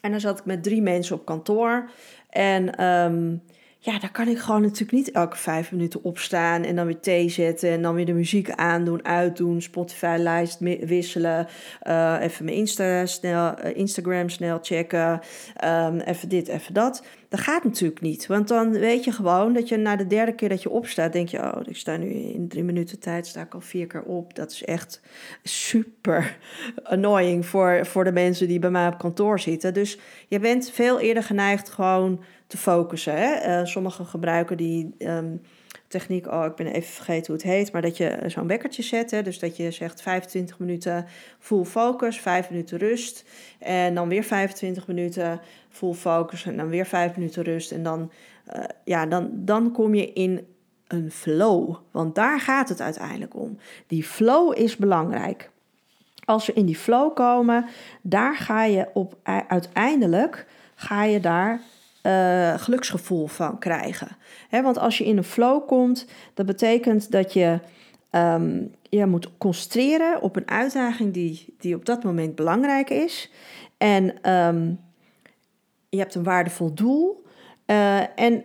En 0.00 0.10
dan 0.10 0.20
zat 0.20 0.38
ik 0.38 0.44
met 0.44 0.62
drie 0.62 0.82
mensen 0.82 1.16
op 1.16 1.24
kantoor. 1.24 1.90
En 2.30 2.84
um, 2.84 3.42
ja, 3.86 3.98
daar 3.98 4.10
kan 4.10 4.28
ik 4.28 4.38
gewoon 4.38 4.62
natuurlijk 4.62 4.92
niet 4.92 5.10
elke 5.10 5.36
vijf 5.36 5.72
minuten 5.72 6.04
opstaan 6.04 6.62
en 6.62 6.76
dan 6.76 6.86
weer 6.86 7.00
thee 7.00 7.28
zetten 7.28 7.70
en 7.70 7.82
dan 7.82 7.94
weer 7.94 8.06
de 8.06 8.12
muziek 8.12 8.50
aandoen, 8.50 9.04
uitdoen, 9.04 9.62
Spotify-lijst 9.62 10.58
wisselen, 10.80 11.46
uh, 11.86 12.16
even 12.20 12.44
mijn 12.44 12.56
Insta 12.56 13.06
snel, 13.06 13.54
uh, 13.64 13.76
Instagram 13.76 14.28
snel 14.28 14.58
checken, 14.62 15.20
um, 15.64 16.00
even 16.00 16.28
dit, 16.28 16.48
even 16.48 16.74
dat. 16.74 17.02
Dat 17.28 17.40
gaat 17.40 17.64
natuurlijk 17.64 18.00
niet, 18.00 18.26
want 18.26 18.48
dan 18.48 18.70
weet 18.70 19.04
je 19.04 19.12
gewoon 19.12 19.52
dat 19.52 19.68
je 19.68 19.76
na 19.76 19.96
de 19.96 20.06
derde 20.06 20.34
keer 20.34 20.48
dat 20.48 20.62
je 20.62 20.70
opstaat, 20.70 21.12
denk 21.12 21.28
je, 21.28 21.38
oh, 21.38 21.60
ik 21.64 21.76
sta 21.76 21.96
nu 21.96 22.08
in 22.10 22.48
drie 22.48 22.64
minuten 22.64 22.98
tijd, 22.98 23.26
sta 23.26 23.40
ik 23.40 23.54
al 23.54 23.60
vier 23.60 23.86
keer 23.86 24.02
op. 24.02 24.34
Dat 24.34 24.50
is 24.50 24.64
echt 24.64 25.00
super 25.42 26.36
annoying 26.82 27.46
voor, 27.46 27.86
voor 27.86 28.04
de 28.04 28.12
mensen 28.12 28.48
die 28.48 28.58
bij 28.58 28.70
mij 28.70 28.86
op 28.86 28.98
kantoor 28.98 29.40
zitten. 29.40 29.74
Dus 29.74 29.98
je 30.28 30.38
bent 30.38 30.70
veel 30.70 31.00
eerder 31.00 31.22
geneigd 31.22 31.70
gewoon 31.70 32.20
te 32.46 32.56
focussen. 32.56 33.14
Hè? 33.16 33.60
Uh, 33.60 33.66
sommigen 33.66 34.06
gebruiken 34.06 34.56
die 34.56 34.94
um, 34.98 35.40
techniek, 35.88 36.26
oh 36.26 36.44
ik 36.44 36.54
ben 36.54 36.66
even 36.66 36.92
vergeten 36.92 37.26
hoe 37.26 37.34
het 37.34 37.44
heet, 37.52 37.72
maar 37.72 37.82
dat 37.82 37.96
je 37.96 38.18
zo'n 38.26 38.46
wekkertje 38.46 38.82
zet. 38.82 39.10
Hè? 39.10 39.22
Dus 39.22 39.38
dat 39.38 39.56
je 39.56 39.70
zegt 39.70 40.02
25 40.02 40.58
minuten 40.58 41.06
full 41.38 41.64
focus, 41.64 42.20
5 42.20 42.50
minuten 42.50 42.78
rust. 42.78 43.24
En 43.58 43.94
dan 43.94 44.08
weer 44.08 44.24
25 44.24 44.86
minuten 44.86 45.40
full 45.68 45.94
focus 45.94 46.44
en 46.44 46.56
dan 46.56 46.68
weer 46.68 46.86
5 46.86 47.16
minuten 47.16 47.42
rust. 47.42 47.72
En 47.72 47.82
dan, 47.82 48.10
uh, 48.56 48.64
ja, 48.84 49.06
dan, 49.06 49.30
dan 49.32 49.72
kom 49.72 49.94
je 49.94 50.12
in 50.12 50.46
een 50.86 51.10
flow. 51.10 51.76
Want 51.90 52.14
daar 52.14 52.40
gaat 52.40 52.68
het 52.68 52.80
uiteindelijk 52.80 53.36
om. 53.36 53.58
Die 53.86 54.04
flow 54.04 54.58
is 54.58 54.76
belangrijk. 54.76 55.50
Als 56.24 56.46
we 56.46 56.52
in 56.52 56.66
die 56.66 56.76
flow 56.76 57.14
komen, 57.14 57.66
daar 58.02 58.36
ga 58.36 58.64
je 58.64 58.88
op 58.94 59.16
uiteindelijk 59.48 60.46
ga 60.74 61.04
je 61.04 61.20
daar 61.20 61.60
uh, 62.06 62.58
geluksgevoel 62.58 63.26
van 63.26 63.58
krijgen. 63.58 64.16
want 64.50 64.78
als 64.78 64.98
je 64.98 65.04
in 65.04 65.16
een 65.16 65.24
flow 65.24 65.66
komt, 65.66 66.06
dat 66.34 66.46
betekent 66.46 67.10
dat 67.10 67.32
je 67.32 67.60
um, 68.10 68.74
je 68.82 69.06
moet 69.06 69.30
concentreren 69.38 70.22
op 70.22 70.36
een 70.36 70.48
uitdaging 70.48 71.12
die, 71.12 71.54
die 71.58 71.74
op 71.74 71.84
dat 71.84 72.04
moment 72.04 72.34
belangrijk 72.34 72.90
is. 72.90 73.30
En 73.78 74.32
um, 74.32 74.80
je 75.88 75.98
hebt 75.98 76.14
een 76.14 76.22
waardevol 76.22 76.74
doel. 76.74 77.24
Uh, 77.66 78.18
en 78.18 78.44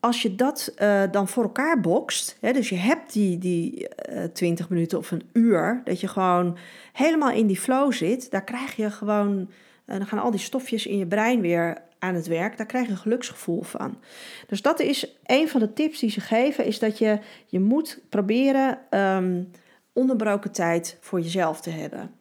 als 0.00 0.22
je 0.22 0.34
dat 0.34 0.74
uh, 0.78 1.02
dan 1.10 1.28
voor 1.28 1.42
elkaar 1.42 1.80
bokst, 1.80 2.36
hè, 2.40 2.52
dus 2.52 2.68
je 2.68 2.76
hebt 2.76 3.12
die, 3.12 3.38
die 3.38 3.88
uh, 4.10 4.24
20 4.24 4.68
minuten 4.68 4.98
of 4.98 5.10
een 5.10 5.28
uur, 5.32 5.80
dat 5.84 6.00
je 6.00 6.08
gewoon 6.08 6.56
helemaal 6.92 7.30
in 7.30 7.46
die 7.46 7.60
flow 7.60 7.92
zit, 7.92 8.30
daar 8.30 8.44
krijg 8.44 8.76
je 8.76 8.90
gewoon, 8.90 9.50
dan 9.84 10.06
gaan 10.06 10.18
al 10.18 10.30
die 10.30 10.40
stofjes 10.40 10.86
in 10.86 10.98
je 10.98 11.06
brein 11.06 11.40
weer 11.40 11.82
aan 12.02 12.14
het 12.14 12.26
werk, 12.26 12.56
daar 12.56 12.66
krijg 12.66 12.86
je 12.86 12.92
een 12.92 12.98
geluksgevoel 12.98 13.62
van. 13.62 13.98
Dus 14.46 14.62
dat 14.62 14.80
is 14.80 15.16
een 15.24 15.48
van 15.48 15.60
de 15.60 15.72
tips 15.72 15.98
die 15.98 16.10
ze 16.10 16.20
geven, 16.20 16.64
is 16.64 16.78
dat 16.78 16.98
je, 16.98 17.18
je 17.46 17.60
moet 17.60 18.00
proberen 18.08 18.78
um, 18.98 19.50
onderbroken 19.92 20.52
tijd 20.52 20.98
voor 21.00 21.20
jezelf 21.20 21.60
te 21.60 21.70
hebben. 21.70 22.14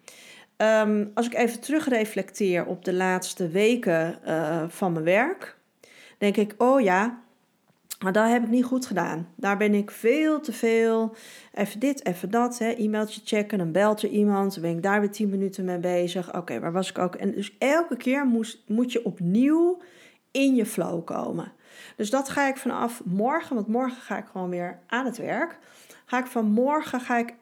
Um, 0.57 1.11
als 1.13 1.25
ik 1.25 1.33
even 1.33 1.59
terugreflecteer 1.59 2.65
op 2.65 2.85
de 2.85 2.93
laatste 2.93 3.47
weken 3.47 4.19
uh, 4.27 4.63
van 4.67 4.91
mijn 4.91 5.05
werk, 5.05 5.57
denk 6.17 6.37
ik, 6.37 6.53
oh 6.57 6.81
ja, 6.81 7.21
maar 8.03 8.11
dat 8.11 8.29
heb 8.29 8.43
ik 8.43 8.49
niet 8.49 8.65
goed 8.65 8.85
gedaan. 8.85 9.27
Daar 9.35 9.57
ben 9.57 9.73
ik 9.73 9.91
veel 9.91 10.39
te 10.39 10.53
veel. 10.53 11.15
Even 11.53 11.79
dit, 11.79 12.05
even 12.05 12.31
dat. 12.31 12.57
Hè. 12.57 12.69
E-mailtje 12.69 13.21
checken, 13.23 13.57
dan 13.57 13.71
belt 13.71 14.01
er 14.01 14.09
iemand. 14.09 14.53
Dan 14.53 14.61
ben 14.63 14.71
ik 14.71 14.83
daar 14.83 14.99
weer 14.99 15.11
tien 15.11 15.29
minuten 15.29 15.65
mee 15.65 15.79
bezig. 15.79 16.35
Oké, 16.35 16.59
waar 16.59 16.71
was 16.71 16.89
ik 16.89 16.97
ook? 16.97 17.15
En 17.15 17.31
dus 17.31 17.55
elke 17.57 17.97
keer 17.97 18.25
moet 18.67 18.91
je 18.91 19.05
opnieuw 19.05 19.81
in 20.31 20.55
je 20.55 20.65
flow 20.65 21.05
komen. 21.05 21.51
Dus 21.95 22.09
dat 22.09 22.29
ga 22.29 22.47
ik 22.47 22.57
vanaf 22.57 23.01
morgen, 23.05 23.55
want 23.55 23.67
morgen 23.67 24.01
ga 24.01 24.17
ik 24.17 24.25
gewoon 24.31 24.49
weer 24.49 24.79
aan 24.87 25.05
het 25.05 25.17
werk. 25.17 25.57
Ga 26.05 26.19
ik 26.19 26.25
van 26.25 26.45
morgen 26.45 26.99
ga 26.99 27.17
ik 27.17 27.33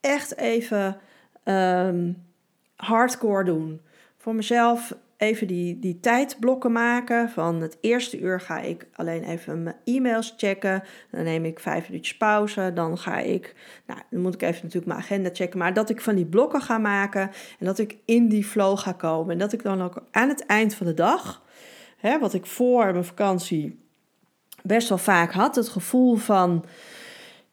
echt 0.00 0.36
even 0.36 0.96
um, 1.44 2.24
hardcore 2.76 3.44
doen. 3.44 3.80
Voor 4.16 4.34
mezelf 4.34 4.96
even 5.24 5.46
die, 5.46 5.78
die 5.78 6.00
tijdblokken 6.00 6.72
maken. 6.72 7.30
Van 7.30 7.60
het 7.60 7.76
eerste 7.80 8.18
uur 8.18 8.40
ga 8.40 8.60
ik 8.60 8.86
alleen 8.94 9.24
even 9.24 9.62
mijn 9.62 9.76
e-mails 9.84 10.34
checken. 10.36 10.82
Dan 11.10 11.24
neem 11.24 11.44
ik 11.44 11.60
vijf 11.60 11.88
minuutjes 11.88 12.16
pauze. 12.16 12.70
Dan 12.74 12.98
ga 12.98 13.18
ik, 13.18 13.54
nou, 13.86 14.00
dan 14.10 14.20
moet 14.20 14.34
ik 14.34 14.42
even 14.42 14.60
natuurlijk 14.62 14.86
mijn 14.86 14.98
agenda 14.98 15.30
checken. 15.32 15.58
Maar 15.58 15.74
dat 15.74 15.90
ik 15.90 16.00
van 16.00 16.14
die 16.14 16.26
blokken 16.26 16.60
ga 16.60 16.78
maken. 16.78 17.30
En 17.58 17.66
dat 17.66 17.78
ik 17.78 17.96
in 18.04 18.28
die 18.28 18.44
flow 18.44 18.78
ga 18.78 18.92
komen. 18.92 19.32
En 19.32 19.38
dat 19.38 19.52
ik 19.52 19.62
dan 19.62 19.82
ook 19.82 20.02
aan 20.10 20.28
het 20.28 20.46
eind 20.46 20.74
van 20.74 20.86
de 20.86 20.94
dag, 20.94 21.42
hè, 21.96 22.18
wat 22.18 22.34
ik 22.34 22.46
voor 22.46 22.92
mijn 22.92 23.04
vakantie 23.04 23.78
best 24.62 24.88
wel 24.88 24.98
vaak 24.98 25.32
had, 25.32 25.54
het 25.54 25.68
gevoel 25.68 26.16
van 26.16 26.64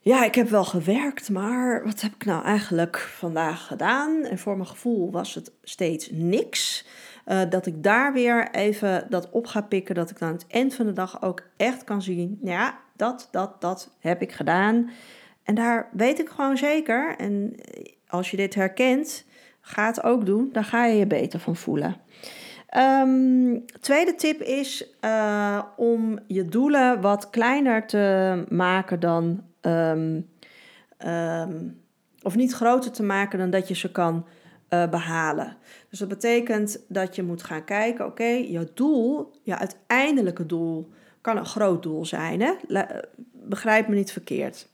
ja, 0.04 0.26
ik 0.26 0.36
heb 0.36 0.50
wel 0.50 0.66
gewerkt, 0.66 1.30
maar 1.30 1.84
wat 1.84 2.02
heb 2.02 2.14
ik 2.14 2.26
nou 2.26 2.44
eigenlijk 2.44 2.98
vandaag 2.98 3.68
gedaan? 3.68 4.24
En 4.24 4.38
voor 4.38 4.56
mijn 4.56 4.68
gevoel 4.68 5.12
was 5.12 5.36
het 5.36 5.52
steeds 5.64 6.10
niks. 6.12 6.86
Uh, 7.32 7.41
dat 7.50 7.65
ik 7.65 7.84
daar 7.84 8.13
weer 8.13 8.50
even 8.52 9.06
dat 9.10 9.30
op 9.30 9.48
ga 9.48 9.62
pikken. 9.62 9.96
Dat 9.96 10.10
ik 10.10 10.22
aan 10.22 10.34
het 10.34 10.46
eind 10.48 10.74
van 10.74 10.86
de 10.86 10.94
dag 10.94 11.22
ook 11.22 11.44
echt 11.58 11.84
kan 11.84 12.02
zien. 12.02 12.39
Ja, 12.44 12.80
dat, 12.96 13.28
dat, 13.32 13.62
dat 13.62 13.96
heb 14.00 14.22
ik 14.22 14.32
gedaan. 14.32 14.89
En 15.44 15.56
daar 15.56 15.89
weet 15.91 16.20
ik 16.20 16.30
gewoon 16.30 16.58
zeker. 16.58 17.15
En 17.17 17.56
als 18.08 18.32
je 18.32 18.38
dit 18.38 18.56
herkent, 18.56 19.26
ga 19.62 19.86
het 19.86 20.04
ook 20.04 20.26
doen. 20.26 20.50
Daar 20.52 20.63
ga 20.63 20.86
je 20.86 20.98
je 20.98 21.08
beter 21.08 21.39
van 21.39 21.56
voelen. 21.56 21.96
Um, 22.78 23.65
tweede 23.80 24.15
tip 24.15 24.41
is 24.41 24.88
uh, 25.06 25.62
om 25.76 26.20
je 26.28 26.46
doelen 26.46 27.02
wat 27.02 27.30
kleiner 27.30 27.88
te 27.88 28.44
maken 28.50 29.00
dan. 29.00 29.44
Um, 29.62 30.30
um, 31.08 31.82
of 32.22 32.36
niet 32.36 32.54
groter 32.54 32.91
te 32.91 33.04
maken 33.04 33.39
dan 33.39 33.50
dat 33.50 33.67
je 33.67 33.76
ze 33.76 33.91
kan 33.91 34.26
uh, 34.74 34.90
behalen. 34.90 35.58
Dus 35.90 36.00
dat 36.00 36.08
betekent 36.08 36.80
dat 36.88 37.16
je 37.16 37.24
moet 37.24 37.44
gaan 37.44 37.64
kijken, 37.64 38.06
oké, 38.06 38.24
je 38.24 38.72
doel, 38.74 39.32
je 39.44 39.58
uiteindelijke 39.58 40.46
doel, 40.46 40.90
kan 41.22 41.38
een 41.38 41.46
groot 41.46 41.84
doel 41.84 42.06
zijn. 42.06 42.42
Hè? 42.42 42.54
begrijp 43.32 43.88
me 43.88 43.96
niet 43.96 44.12
verkeerd. 44.12 44.70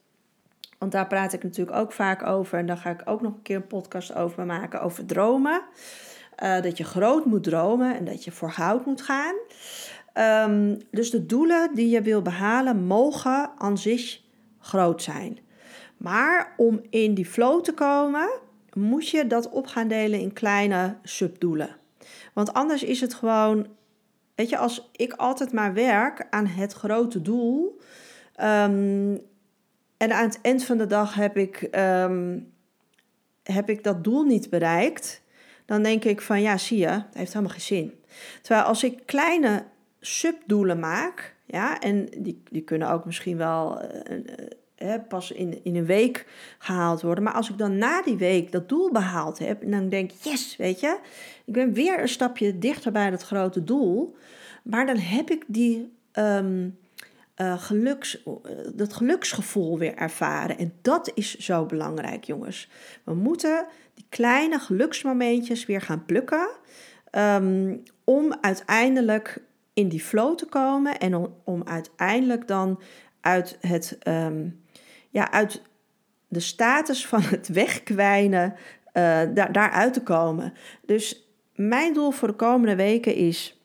Want 0.77 0.91
daar 0.91 1.07
praat 1.07 1.33
ik 1.33 1.43
natuurlijk 1.43 1.77
ook 1.77 1.91
vaak 1.91 2.25
over. 2.25 2.59
En 2.59 2.65
daar 2.65 2.77
ga 2.77 2.89
ik 2.89 3.01
ook 3.05 3.21
nog 3.21 3.33
een 3.33 3.41
keer 3.41 3.55
een 3.55 3.67
podcast 3.67 4.15
over 4.15 4.45
maken. 4.45 4.81
Over 4.81 5.05
dromen. 5.05 5.61
Uh, 6.43 6.61
dat 6.61 6.77
je 6.77 6.83
groot 6.83 7.25
moet 7.25 7.43
dromen 7.43 7.95
en 7.95 8.05
dat 8.05 8.23
je 8.23 8.31
voor 8.31 8.51
goud 8.51 8.85
moet 8.85 9.01
gaan. 9.01 9.35
Um, 10.49 10.77
dus 10.91 11.09
de 11.09 11.25
doelen 11.25 11.75
die 11.75 11.89
je 11.89 12.01
wil 12.01 12.21
behalen 12.21 12.85
mogen 12.85 13.49
aan 13.57 13.77
zich 13.77 14.21
groot 14.59 15.03
zijn. 15.03 15.39
Maar 15.97 16.53
om 16.57 16.81
in 16.89 17.13
die 17.13 17.25
flow 17.25 17.63
te 17.63 17.73
komen, 17.73 18.29
moet 18.79 19.09
je 19.09 19.27
dat 19.27 19.49
op 19.49 19.67
gaan 19.67 19.87
delen 19.87 20.19
in 20.19 20.33
kleine 20.33 20.97
subdoelen. 21.03 21.75
Want 22.33 22.53
anders 22.53 22.83
is 22.83 23.01
het 23.01 23.13
gewoon, 23.13 23.67
weet 24.35 24.49
je, 24.49 24.57
als 24.57 24.89
ik 24.91 25.13
altijd 25.13 25.53
maar 25.53 25.73
werk 25.73 26.27
aan 26.29 26.45
het 26.45 26.73
grote 26.73 27.21
doel. 27.21 27.79
Um, 28.39 29.21
en 29.97 30.11
aan 30.11 30.25
het 30.25 30.41
eind 30.41 30.63
van 30.63 30.77
de 30.77 30.87
dag 30.87 31.13
heb 31.15 31.37
ik, 31.37 31.67
um, 31.71 32.51
heb 33.43 33.69
ik 33.69 33.83
dat 33.83 34.03
doel 34.03 34.23
niet 34.23 34.49
bereikt. 34.49 35.21
Dan 35.65 35.83
denk 35.83 36.03
ik 36.03 36.21
van 36.21 36.41
ja, 36.41 36.57
zie 36.57 36.77
je, 36.77 36.87
het 36.87 37.13
heeft 37.13 37.33
helemaal 37.33 37.53
geen 37.53 37.61
zin. 37.61 38.03
Terwijl 38.41 38.65
als 38.65 38.83
ik 38.83 39.05
kleine 39.05 39.63
subdoelen 39.99 40.79
maak, 40.79 41.35
ja, 41.45 41.79
en 41.79 42.05
die, 42.17 42.43
die 42.49 42.61
kunnen 42.61 42.89
ook 42.89 43.05
misschien 43.05 43.37
wel 43.37 43.81
uh, 43.81 44.19
pas 45.07 45.31
in, 45.31 45.63
in 45.63 45.75
een 45.75 45.85
week 45.85 46.27
gehaald 46.57 47.01
worden. 47.01 47.23
Maar 47.23 47.33
als 47.33 47.49
ik 47.49 47.57
dan 47.57 47.77
na 47.77 48.01
die 48.01 48.17
week 48.17 48.51
dat 48.51 48.69
doel 48.69 48.91
behaald 48.91 49.39
heb, 49.39 49.61
en 49.61 49.71
dan 49.71 49.89
denk 49.89 50.11
ik, 50.11 50.17
yes, 50.21 50.55
weet 50.55 50.79
je, 50.79 50.99
ik 51.45 51.53
ben 51.53 51.73
weer 51.73 52.01
een 52.01 52.09
stapje 52.09 52.57
dichter 52.57 52.91
bij 52.91 53.09
dat 53.09 53.23
grote 53.23 53.63
doel. 53.63 54.15
Maar 54.63 54.85
dan 54.85 54.97
heb 54.97 55.29
ik 55.29 55.43
die. 55.47 55.95
Um, 56.13 56.77
uh, 57.41 57.61
geluks, 57.61 58.23
dat 58.73 58.93
geluksgevoel 58.93 59.77
weer 59.77 59.95
ervaren. 59.95 60.57
En 60.57 60.73
dat 60.81 61.11
is 61.13 61.37
zo 61.37 61.65
belangrijk, 61.65 62.23
jongens. 62.23 62.69
We 63.03 63.13
moeten 63.13 63.65
die 63.93 64.05
kleine 64.09 64.59
geluksmomentjes 64.59 65.65
weer 65.65 65.81
gaan 65.81 66.05
plukken. 66.05 66.49
Um, 67.11 67.83
om 68.03 68.37
uiteindelijk 68.41 69.41
in 69.73 69.87
die 69.87 69.99
flow 69.99 70.35
te 70.35 70.45
komen 70.45 70.99
en 70.99 71.31
om, 71.43 71.63
uiteindelijk 71.63 72.47
dan 72.47 72.81
uit, 73.21 73.57
het, 73.61 73.97
um, 74.07 74.61
ja, 75.17 75.31
uit 75.31 75.61
de 76.27 76.39
status 76.39 77.07
van 77.07 77.21
het 77.21 77.47
wegkwijnen 77.47 78.55
daar, 79.33 79.51
daaruit 79.51 79.93
te 79.93 80.03
komen. 80.03 80.53
Dus 80.85 81.29
mijn 81.55 81.93
doel 81.93 82.11
voor 82.11 82.27
de 82.27 82.33
komende 82.33 82.75
weken 82.75 83.15
is 83.15 83.61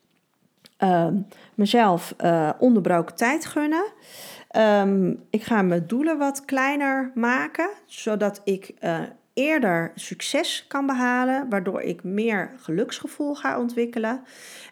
uh, 0.79 1.07
mezelf 1.55 2.15
uh, 2.23 2.49
onderbroken 2.59 3.15
tijd 3.15 3.45
gunnen. 3.45 3.85
Um, 4.57 5.23
ik 5.29 5.43
ga 5.43 5.61
mijn 5.61 5.87
doelen 5.87 6.17
wat 6.17 6.45
kleiner 6.45 7.11
maken, 7.15 7.69
zodat 7.85 8.41
ik 8.43 8.71
uh, 8.81 8.99
eerder 9.33 9.91
succes 9.95 10.65
kan 10.67 10.85
behalen, 10.85 11.49
waardoor 11.49 11.81
ik 11.81 12.03
meer 12.03 12.51
geluksgevoel 12.57 13.35
ga 13.35 13.59
ontwikkelen. 13.59 14.23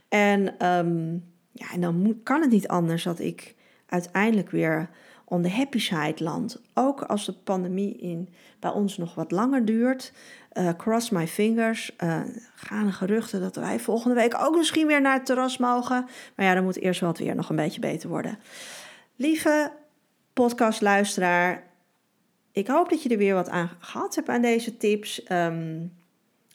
En, 0.10 0.66
um, 0.68 1.24
ja, 1.52 1.72
en 1.74 1.82
dan 1.82 2.20
kan 2.24 2.42
het 2.42 2.52
niet 2.52 2.68
anders 2.68 3.04
dat 3.04 3.20
ik 3.20 3.56
uiteindelijk 3.86 4.50
weer 4.50 4.90
on 5.32 5.42
the 5.42 5.50
happy 5.50 5.80
side 5.80 6.24
land. 6.24 6.62
Ook 6.74 7.02
als 7.02 7.26
de 7.26 7.34
pandemie 7.34 7.98
in, 7.98 8.30
bij 8.60 8.72
ons 8.72 8.98
nog 8.98 9.16
wat 9.16 9.32
langer 9.32 9.66
duurt. 9.66 10.14
Uh, 10.54 10.70
cross 10.78 11.10
my 11.10 11.28
fingers. 11.28 11.92
Uh, 12.04 12.20
gaan 12.56 12.86
er 12.86 12.94
geruchten 12.94 13.42
dat 13.42 13.56
wij 13.56 13.80
volgende 13.80 14.16
week 14.16 14.36
ook 14.40 14.56
misschien 14.56 14.88
weer 14.88 15.02
naar 15.02 15.14
het 15.14 15.26
terras 15.26 15.58
mogen. 15.58 16.06
Maar 16.36 16.46
ja, 16.46 16.54
dan 16.54 16.64
moet 16.64 16.80
eerst 16.80 17.00
wel 17.00 17.10
het 17.10 17.20
weer 17.20 17.36
nog 17.36 17.50
een 17.50 17.56
beetje 17.56 17.80
beter 17.80 18.10
worden. 18.10 18.40
Lieve 19.16 19.72
podcastluisteraar, 20.34 21.64
ik 22.52 22.68
hoop 22.68 22.90
dat 22.90 23.04
je 23.04 23.10
er 23.10 23.18
weer 23.18 23.34
wat 23.34 23.50
aan 23.50 23.70
gehad 23.80 24.16
hebt 24.16 24.30
aan 24.30 24.42
deze 24.42 24.78
tips. 24.78 25.22
Um, 25.32 25.94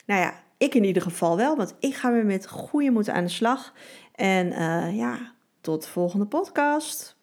nou 0.07 0.21
ja, 0.21 0.35
ik 0.57 0.75
in 0.75 0.85
ieder 0.85 1.03
geval 1.03 1.37
wel, 1.37 1.57
want 1.57 1.75
ik 1.81 1.95
ga 1.95 2.13
weer 2.13 2.27
met 2.27 2.49
goede 2.49 2.91
moed 2.91 3.09
aan 3.09 3.25
de 3.25 3.31
slag. 3.31 3.73
En 4.15 4.47
uh, 4.47 4.97
ja, 4.97 5.33
tot 5.61 5.83
de 5.83 5.89
volgende 5.89 6.27
podcast. 6.27 7.17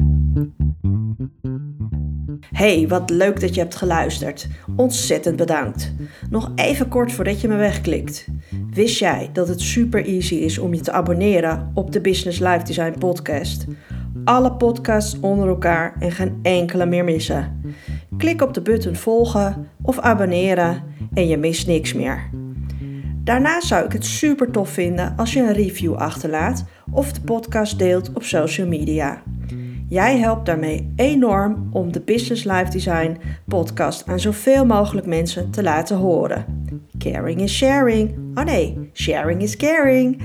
Hey, 2.51 2.87
wat 2.87 3.09
leuk 3.09 3.39
dat 3.39 3.53
je 3.53 3.61
hebt 3.61 3.75
geluisterd. 3.75 4.47
Ontzettend 4.75 5.35
bedankt. 5.35 5.93
Nog 6.29 6.51
even 6.55 6.87
kort 6.87 7.11
voordat 7.11 7.41
je 7.41 7.47
me 7.47 7.55
wegklikt. 7.55 8.27
Wist 8.71 8.99
jij 8.99 9.29
dat 9.33 9.47
het 9.47 9.61
super 9.61 10.05
easy 10.05 10.35
is 10.35 10.57
om 10.57 10.73
je 10.73 10.81
te 10.81 10.91
abonneren 10.91 11.71
op 11.73 11.91
de 11.91 12.01
Business 12.01 12.39
Life 12.39 12.63
Design 12.63 12.97
podcast? 12.99 13.65
Alle 14.23 14.53
podcasts 14.53 15.19
onder 15.19 15.47
elkaar 15.47 15.95
en 15.99 16.11
geen 16.11 16.39
enkele 16.41 16.85
meer 16.85 17.03
missen. 17.03 17.61
Klik 18.17 18.41
op 18.41 18.53
de 18.53 18.61
button 18.61 18.95
volgen 18.95 19.67
of 19.81 19.99
abonneren 19.99 20.83
en 21.13 21.27
je 21.27 21.37
mist 21.37 21.67
niks 21.67 21.93
meer. 21.93 22.29
Daarnaast 23.23 23.67
zou 23.67 23.85
ik 23.85 23.91
het 23.91 24.05
super 24.05 24.51
tof 24.51 24.69
vinden 24.69 25.13
als 25.17 25.33
je 25.33 25.39
een 25.39 25.53
review 25.53 25.93
achterlaat 25.93 26.65
of 26.91 27.13
de 27.13 27.21
podcast 27.21 27.79
deelt 27.79 28.13
op 28.13 28.23
social 28.23 28.67
media. 28.67 29.21
Jij 29.93 30.17
helpt 30.17 30.45
daarmee 30.45 30.93
enorm 30.95 31.69
om 31.71 31.91
de 31.91 32.01
Business 32.01 32.43
Life 32.43 32.69
Design 32.69 33.17
podcast 33.47 34.07
aan 34.07 34.19
zoveel 34.19 34.65
mogelijk 34.65 35.07
mensen 35.07 35.51
te 35.51 35.63
laten 35.63 35.97
horen. 35.97 36.45
Caring 36.97 37.41
is 37.41 37.53
sharing. 37.53 38.15
Oh 38.35 38.43
nee, 38.43 38.89
sharing 38.93 39.41
is 39.41 39.57
caring. 39.57 40.21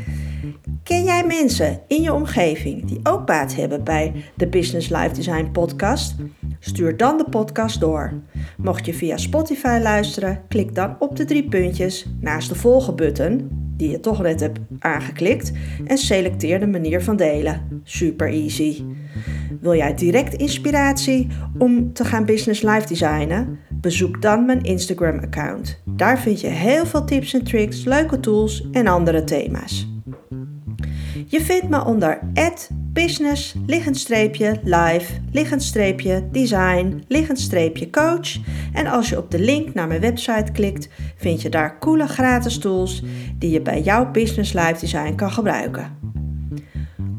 Ken 0.82 1.04
jij 1.04 1.24
mensen 1.26 1.80
in 1.86 2.02
je 2.02 2.12
omgeving 2.12 2.84
die 2.84 3.00
ook 3.02 3.26
baat 3.26 3.54
hebben 3.54 3.84
bij 3.84 4.24
de 4.34 4.46
Business 4.46 4.88
Life 4.88 5.14
Design 5.14 5.50
podcast? 5.52 6.14
Stuur 6.58 6.96
dan 6.96 7.16
de 7.16 7.26
podcast 7.30 7.80
door. 7.80 8.12
Mocht 8.56 8.86
je 8.86 8.94
via 8.94 9.16
Spotify 9.16 9.78
luisteren, 9.82 10.42
klik 10.48 10.74
dan 10.74 10.96
op 10.98 11.16
de 11.16 11.24
drie 11.24 11.48
puntjes 11.48 12.06
naast 12.20 12.48
de 12.48 12.54
volgen 12.54 12.96
button, 12.96 13.50
die 13.78 13.90
je 13.90 14.00
toch 14.00 14.22
net 14.22 14.40
hebt 14.40 14.58
aangeklikt, 14.78 15.52
en 15.84 15.98
selecteer 15.98 16.60
de 16.60 16.66
manier 16.66 17.02
van 17.02 17.16
delen. 17.16 17.82
Super 17.84 18.28
easy. 18.28 18.82
Wil 19.60 19.74
jij 19.74 19.94
direct 19.94 20.34
inspiratie 20.34 21.26
om 21.58 21.92
te 21.92 22.04
gaan 22.04 22.24
business 22.24 22.62
life 22.62 22.88
designen? 22.88 23.58
Bezoek 23.80 24.22
dan 24.22 24.44
mijn 24.44 24.62
Instagram 24.62 25.18
account. 25.18 25.82
Daar 25.84 26.18
vind 26.18 26.40
je 26.40 26.46
heel 26.46 26.86
veel 26.86 27.04
tips 27.04 27.34
en 27.34 27.44
tricks, 27.44 27.84
leuke 27.84 28.20
tools 28.20 28.68
en 28.72 28.86
andere 28.86 29.24
thema's. 29.24 29.88
Je 31.26 31.40
vindt 31.40 31.68
me 31.68 31.84
onder 31.84 32.18
business, 33.06 33.54
liggend 33.66 34.08
live, 34.64 35.12
liggend 35.32 35.72
design, 36.32 37.04
liggend 37.08 37.90
coach. 37.90 38.36
En 38.72 38.86
als 38.86 39.08
je 39.08 39.18
op 39.18 39.30
de 39.30 39.38
link 39.38 39.74
naar 39.74 39.86
mijn 39.86 40.00
website 40.00 40.52
klikt, 40.52 40.88
vind 41.16 41.42
je 41.42 41.48
daar 41.48 41.78
coole 41.78 42.06
gratis 42.06 42.58
tools 42.58 43.02
die 43.38 43.50
je 43.50 43.60
bij 43.60 43.80
jouw 43.80 44.10
business 44.10 44.52
live 44.52 44.76
design 44.80 45.14
kan 45.14 45.30
gebruiken. 45.30 45.96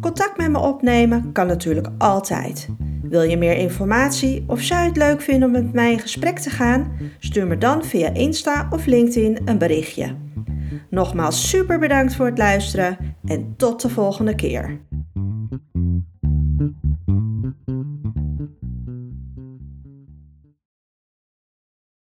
Contact 0.01 0.37
met 0.37 0.51
me 0.51 0.59
opnemen 0.59 1.31
kan 1.31 1.47
natuurlijk 1.47 1.87
altijd. 1.97 2.67
Wil 3.01 3.21
je 3.21 3.37
meer 3.37 3.57
informatie 3.57 4.43
of 4.47 4.61
zou 4.61 4.81
je 4.81 4.87
het 4.87 4.97
leuk 4.97 5.21
vinden 5.21 5.47
om 5.47 5.51
met 5.51 5.73
mij 5.73 5.91
in 5.91 5.99
gesprek 5.99 6.39
te 6.39 6.49
gaan? 6.49 6.91
Stuur 7.19 7.47
me 7.47 7.57
dan 7.57 7.83
via 7.83 8.13
Insta 8.13 8.67
of 8.69 8.85
LinkedIn 8.85 9.39
een 9.45 9.57
berichtje. 9.57 10.15
Nogmaals 10.89 11.49
super 11.49 11.79
bedankt 11.79 12.15
voor 12.15 12.25
het 12.25 12.37
luisteren 12.37 12.97
en 13.25 13.53
tot 13.57 13.81
de 13.81 13.89
volgende 13.89 14.35
keer. 14.35 14.79